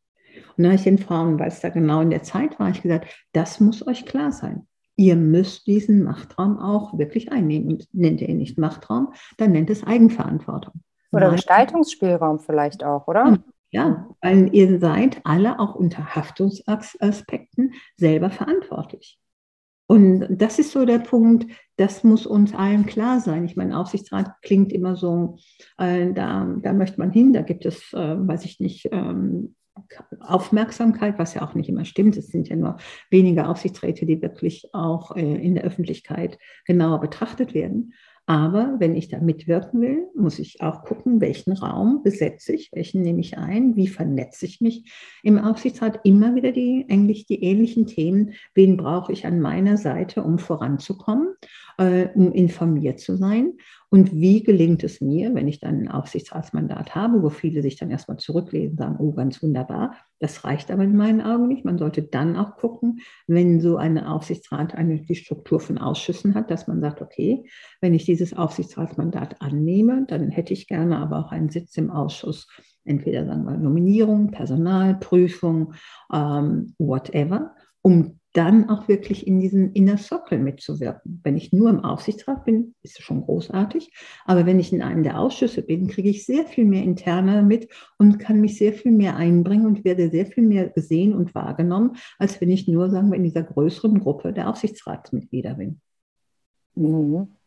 [0.57, 2.82] Und dann habe ich den Frauen, weil es da genau in der Zeit war, ich
[2.82, 4.68] gesagt, das muss euch klar sein
[4.99, 7.68] ihr müsst diesen Machtraum auch wirklich einnehmen.
[7.68, 10.74] Und nennt ihr ihn nicht Machtraum, dann nennt es Eigenverantwortung.
[11.12, 13.38] Oder Gestaltungsspielraum vielleicht auch, oder?
[13.70, 19.18] Ja, weil ihr seid alle auch unter Haftungsaspekten selber verantwortlich.
[19.86, 23.44] Und das ist so der Punkt, das muss uns allen klar sein.
[23.44, 25.36] Ich meine, Aufsichtsrat klingt immer so,
[25.78, 29.55] äh, da, da möchte man hin, da gibt es, äh, weiß ich nicht, ähm,
[30.20, 32.16] Aufmerksamkeit, was ja auch nicht immer stimmt.
[32.16, 32.76] Es sind ja nur
[33.11, 37.93] wenige Aufsichtsräte, die wirklich auch äh, in der Öffentlichkeit genauer betrachtet werden.
[38.29, 43.01] Aber wenn ich da mitwirken will, muss ich auch gucken, welchen Raum besetze ich, welchen
[43.01, 46.01] nehme ich ein, wie vernetze ich mich im Aufsichtsrat.
[46.05, 48.35] Immer wieder die, eigentlich die ähnlichen Themen.
[48.53, 51.37] Wen brauche ich an meiner Seite, um voranzukommen,
[51.79, 53.55] äh, um informiert zu sein?
[53.91, 57.91] Und wie gelingt es mir, wenn ich dann ein Aufsichtsratsmandat habe, wo viele sich dann
[57.91, 59.95] erstmal zurücklesen, sagen, oh, ganz wunderbar.
[60.18, 61.64] Das reicht aber in meinen Augen nicht.
[61.64, 66.51] Man sollte dann auch gucken, wenn so ein Aufsichtsrat eine, die Struktur von Ausschüssen hat,
[66.51, 67.45] dass man sagt, okay,
[67.80, 72.47] wenn ich dieses Aufsichtsratsmandat annehme, dann hätte ich gerne aber auch einen Sitz im Ausschuss
[72.89, 75.74] entweder sagen wir Nominierung, Personalprüfung,
[76.12, 81.20] ähm, whatever, um dann auch wirklich in diesen Inner Circle mitzuwirken.
[81.24, 83.93] Wenn ich nur im Aufsichtsrat bin, ist es schon großartig.
[84.26, 87.68] Aber wenn ich in einem der Ausschüsse bin, kriege ich sehr viel mehr interne mit
[87.99, 91.97] und kann mich sehr viel mehr einbringen und werde sehr viel mehr gesehen und wahrgenommen,
[92.16, 95.80] als wenn ich nur, sagen wir, in dieser größeren Gruppe der Aufsichtsratsmitglieder bin.
[96.76, 97.38] Mhm.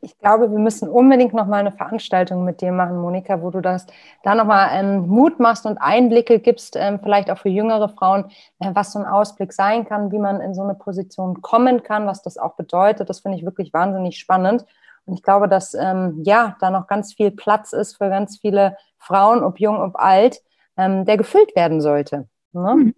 [0.00, 3.60] Ich glaube, wir müssen unbedingt noch mal eine Veranstaltung mit dir machen, Monika, wo du
[3.60, 3.86] das
[4.22, 8.26] da noch mal ähm, Mut machst und Einblicke gibst, ähm, vielleicht auch für jüngere Frauen,
[8.60, 12.06] äh, was so ein Ausblick sein kann, wie man in so eine Position kommen kann,
[12.06, 13.08] was das auch bedeutet.
[13.08, 14.64] Das finde ich wirklich wahnsinnig spannend.
[15.04, 18.76] Und ich glaube, dass ähm, ja da noch ganz viel Platz ist für ganz viele
[18.98, 20.42] Frauen, ob jung, ob alt,
[20.76, 22.28] ähm, der gefüllt werden sollte.
[22.52, 22.74] Ne?
[22.76, 22.94] Mhm.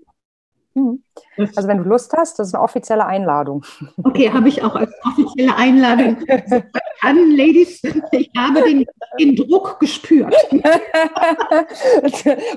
[0.75, 1.03] Mhm.
[1.37, 3.65] Also wenn du Lust hast, das ist eine offizielle Einladung.
[4.03, 6.17] Okay, habe ich auch als offizielle Einladung
[7.03, 7.81] an, Ladies.
[8.11, 8.85] Ich habe den,
[9.21, 10.35] den Druck gespürt.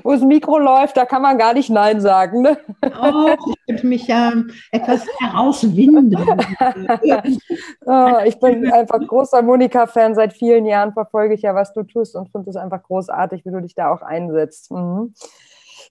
[0.02, 2.42] Wo das Mikro läuft, da kann man gar nicht Nein sagen.
[2.42, 2.58] Ne?
[3.00, 4.32] Oh, ich könnte mich ja
[4.72, 6.16] etwas herauswinden.
[7.86, 10.16] oh, ich bin einfach großer Monika-Fan.
[10.16, 13.50] Seit vielen Jahren verfolge ich ja, was du tust und finde es einfach großartig, wie
[13.50, 14.72] du dich da auch einsetzt.
[14.72, 15.14] Mhm.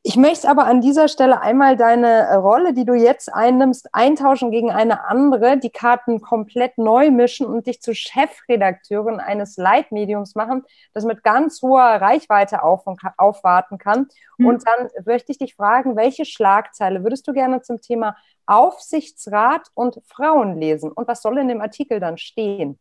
[0.03, 4.71] Ich möchte aber an dieser Stelle einmal deine Rolle, die du jetzt einnimmst, eintauschen gegen
[4.71, 11.03] eine andere, die Karten komplett neu mischen und dich zur Chefredakteurin eines Leitmediums machen, das
[11.03, 12.85] mit ganz hoher Reichweite auf
[13.17, 14.07] aufwarten kann.
[14.37, 14.45] Mhm.
[14.45, 19.99] Und dann möchte ich dich fragen, welche Schlagzeile würdest du gerne zum Thema Aufsichtsrat und
[20.05, 20.91] Frauen lesen?
[20.91, 22.79] Und was soll in dem Artikel dann stehen?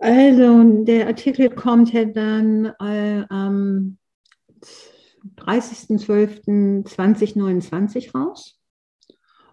[0.00, 3.98] Also, der Artikel kommt ja dann äh, am
[5.36, 8.58] 30.12.2029 raus.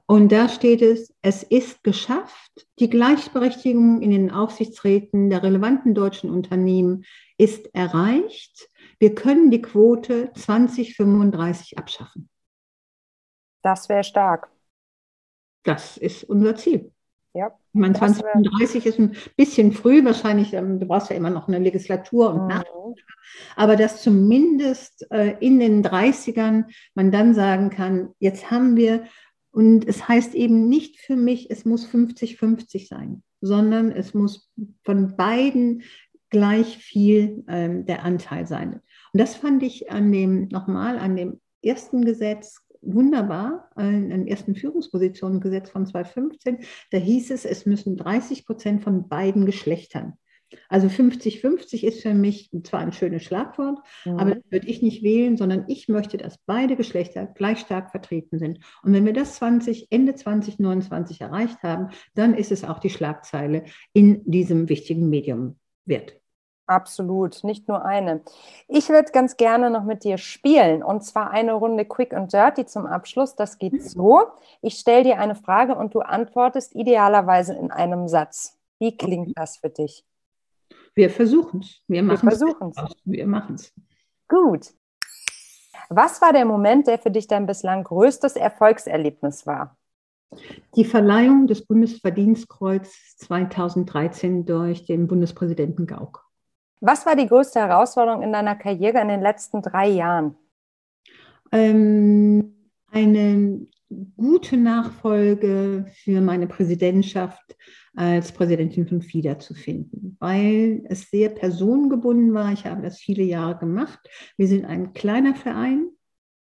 [0.08, 6.30] Und da steht es, es ist geschafft, die Gleichberechtigung in den Aufsichtsräten der relevanten deutschen
[6.30, 7.06] Unternehmen
[7.38, 8.70] ist erreicht.
[9.00, 12.30] wir können die Quote 2035 abschaffen.
[13.64, 14.50] Das wäre stark.
[15.64, 16.94] Das ist unser Ziel.
[17.34, 17.58] Ja.
[17.76, 21.60] Ich meine, 2035 ist ein bisschen früh, wahrscheinlich, ähm, du brauchst ja immer noch eine
[21.60, 22.48] Legislatur und mhm.
[22.48, 23.02] Nachfolger.
[23.58, 26.64] Aber dass zumindest äh, in den 30ern
[26.94, 29.04] man dann sagen kann, jetzt haben wir,
[29.52, 34.50] und es heißt eben nicht für mich, es muss 50-50 sein, sondern es muss
[34.86, 35.84] von beiden
[36.30, 38.80] gleich viel ähm, der Anteil sein.
[39.12, 45.42] Und das fand ich an dem, nochmal, an dem ersten Gesetz wunderbar, in ersten Führungspositionen
[45.42, 46.60] Gesetz von 2015,
[46.92, 50.14] da hieß es, es müssen 30 Prozent von beiden Geschlechtern.
[50.70, 54.20] Also 50-50 ist für mich zwar ein schönes Schlagwort, mhm.
[54.20, 58.40] aber das würde ich nicht wählen, sondern ich möchte, dass beide Geschlechter gleich stark vertreten
[58.40, 58.60] sind.
[58.84, 63.66] Und wenn wir das 20, Ende 2029 erreicht haben, dann ist es auch die Schlagzeile
[63.94, 66.16] in diesem wichtigen Medium wert.
[66.68, 68.22] Absolut, nicht nur eine.
[68.68, 72.66] Ich würde ganz gerne noch mit dir spielen und zwar eine Runde Quick and Dirty
[72.66, 73.36] zum Abschluss.
[73.36, 74.24] Das geht so.
[74.62, 78.58] Ich stelle dir eine Frage und du antwortest idealerweise in einem Satz.
[78.80, 80.04] Wie klingt das für dich?
[80.96, 81.82] Wir versuchen es.
[81.88, 82.42] Wir machen es.
[83.04, 83.72] Wir machen es.
[84.28, 84.74] Gut.
[85.90, 89.78] Was war der Moment, der für dich dein bislang größtes Erfolgserlebnis war?
[90.76, 96.25] Die Verleihung des Bundesverdienstkreuz 2013 durch den Bundespräsidenten Gauck.
[96.88, 100.36] Was war die größte Herausforderung in deiner Karriere in den letzten drei Jahren?
[101.52, 102.54] Ähm,
[102.92, 103.66] eine
[104.16, 107.58] gute Nachfolge für meine Präsidentschaft
[107.96, 112.54] als Präsidentin von FIDA zu finden, weil es sehr personengebunden war.
[112.54, 114.08] Ich habe das viele Jahre gemacht.
[114.38, 115.88] Wir sind ein kleiner Verein,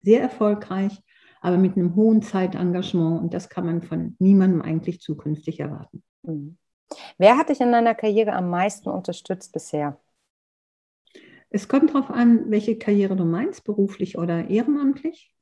[0.03, 1.03] sehr erfolgreich,
[1.41, 6.03] aber mit einem hohen Zeitengagement und das kann man von niemandem eigentlich zukünftig erwarten.
[6.23, 6.59] Mhm.
[7.17, 9.99] Wer hat dich in deiner Karriere am meisten unterstützt bisher?
[11.51, 15.33] Es kommt darauf an, welche Karriere du meinst, beruflich oder ehrenamtlich.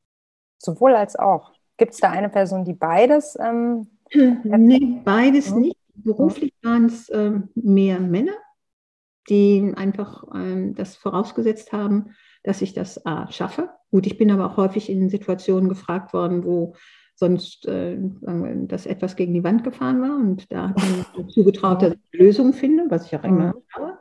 [0.58, 1.52] Sowohl als auch.
[1.76, 3.36] Gibt es da eine Person, die beides?
[3.40, 5.60] Ähm, nee, beides mhm.
[5.60, 5.76] nicht.
[5.94, 8.34] Beruflich waren es ähm, mehr Männer,
[9.28, 13.70] die einfach ähm, das vorausgesetzt haben, dass ich das A, schaffe.
[13.90, 16.74] Gut, ich bin aber auch häufig in Situationen gefragt worden, wo
[17.14, 17.96] sonst äh,
[18.66, 20.16] das etwas gegen die Wand gefahren war.
[20.16, 23.62] Und da hat man zugetraut, dass ich eine Lösung finde, was ich auch immer mhm.
[23.74, 23.98] habe.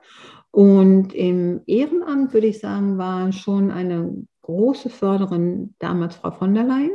[0.56, 6.64] Und im Ehrenamt, würde ich sagen, war schon eine große Förderin damals Frau von der
[6.64, 6.93] Leyen.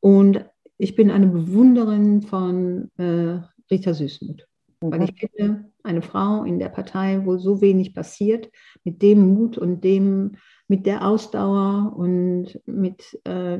[0.00, 0.46] Und
[0.78, 4.48] ich bin eine Bewunderin von äh, Rita Süßmuth.
[4.80, 4.92] Mhm.
[4.92, 8.50] Weil ich finde, eine Frau in der Partei, wo so wenig passiert,
[8.82, 13.58] mit dem Mut und dem, mit der Ausdauer und mit äh,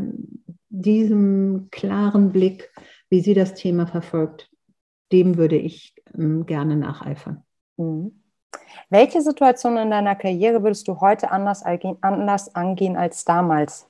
[0.71, 2.71] diesem klaren Blick,
[3.11, 4.49] wie sie das Thema verfolgt,
[5.13, 7.43] dem würde ich ähm, gerne nacheifern.
[7.77, 8.20] Mhm.
[8.89, 11.63] Welche Situation in deiner Karriere würdest du heute anders,
[12.01, 13.89] anders angehen als damals?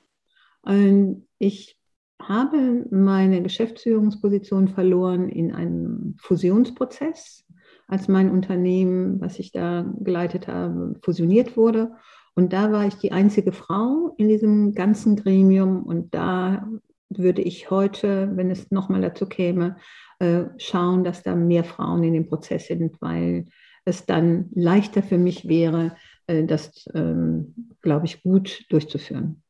[0.67, 1.77] Ähm, ich
[2.21, 7.45] habe meine Geschäftsführungsposition verloren in einem Fusionsprozess,
[7.87, 11.93] als mein Unternehmen, was ich da geleitet habe, fusioniert wurde.
[12.35, 15.83] Und da war ich die einzige Frau in diesem ganzen Gremium.
[15.83, 16.67] Und da
[17.09, 19.77] würde ich heute, wenn es nochmal dazu käme,
[20.19, 23.47] äh, schauen, dass da mehr Frauen in dem Prozess sind, weil
[23.85, 25.95] es dann leichter für mich wäre,
[26.27, 29.43] äh, das, ähm, glaube ich, gut durchzuführen.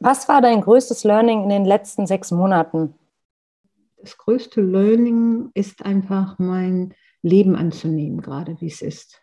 [0.00, 2.94] Was war dein größtes Learning in den letzten sechs Monaten?
[3.98, 9.22] Das größte Learning ist einfach mein Leben anzunehmen, gerade wie es ist.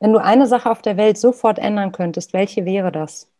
[0.00, 3.32] Wenn du eine Sache auf der Welt sofort ändern könntest, welche wäre das?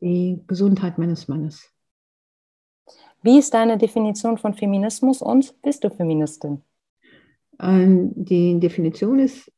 [0.00, 1.70] Die Gesundheit meines Mannes.
[3.22, 6.64] Wie ist deine Definition von Feminismus und bist du Feministin?
[7.60, 9.50] Ähm, die Definition ist,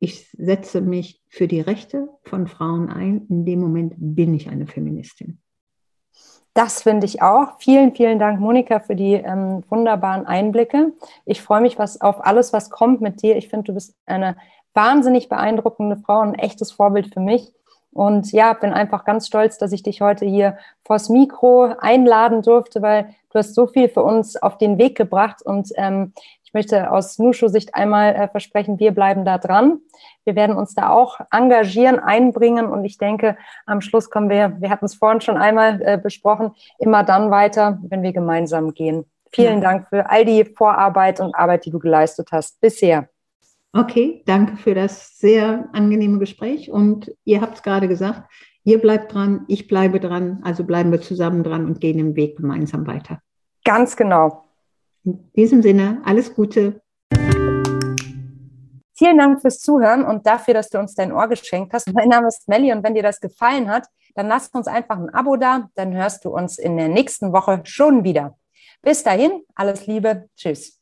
[0.00, 3.26] ich setze mich für die Rechte von Frauen ein.
[3.28, 5.40] In dem Moment bin ich eine Feministin.
[6.54, 7.58] Das finde ich auch.
[7.58, 10.92] Vielen, vielen Dank, Monika, für die ähm, wunderbaren Einblicke.
[11.24, 13.36] Ich freue mich was, auf alles, was kommt mit dir.
[13.36, 14.36] Ich finde, du bist eine
[14.74, 17.52] wahnsinnig beeindruckende Frau, ein echtes Vorbild für mich.
[17.92, 22.82] Und ja, bin einfach ganz stolz, dass ich dich heute hier vors Mikro einladen durfte,
[22.82, 26.12] weil du hast so viel für uns auf den Weg gebracht und ähm,
[26.48, 29.80] ich möchte aus Nushu-Sicht einmal äh, versprechen, wir bleiben da dran.
[30.24, 33.36] Wir werden uns da auch engagieren, einbringen und ich denke,
[33.66, 37.78] am Schluss kommen wir, wir hatten es vorhin schon einmal äh, besprochen, immer dann weiter,
[37.82, 39.04] wenn wir gemeinsam gehen.
[39.30, 39.72] Vielen ja.
[39.72, 43.10] Dank für all die Vorarbeit und Arbeit, die du geleistet hast bisher.
[43.74, 48.22] Okay, danke für das sehr angenehme Gespräch und ihr habt es gerade gesagt,
[48.64, 52.38] ihr bleibt dran, ich bleibe dran, also bleiben wir zusammen dran und gehen den Weg
[52.38, 53.20] gemeinsam weiter.
[53.64, 54.47] Ganz genau.
[55.04, 56.80] In diesem Sinne, alles Gute.
[58.98, 61.92] Vielen Dank fürs Zuhören und dafür, dass du uns dein Ohr geschenkt hast.
[61.92, 63.86] Mein Name ist Melli und wenn dir das gefallen hat,
[64.16, 65.70] dann lass uns einfach ein Abo da.
[65.76, 68.36] Dann hörst du uns in der nächsten Woche schon wieder.
[68.82, 70.28] Bis dahin, alles Liebe.
[70.36, 70.77] Tschüss.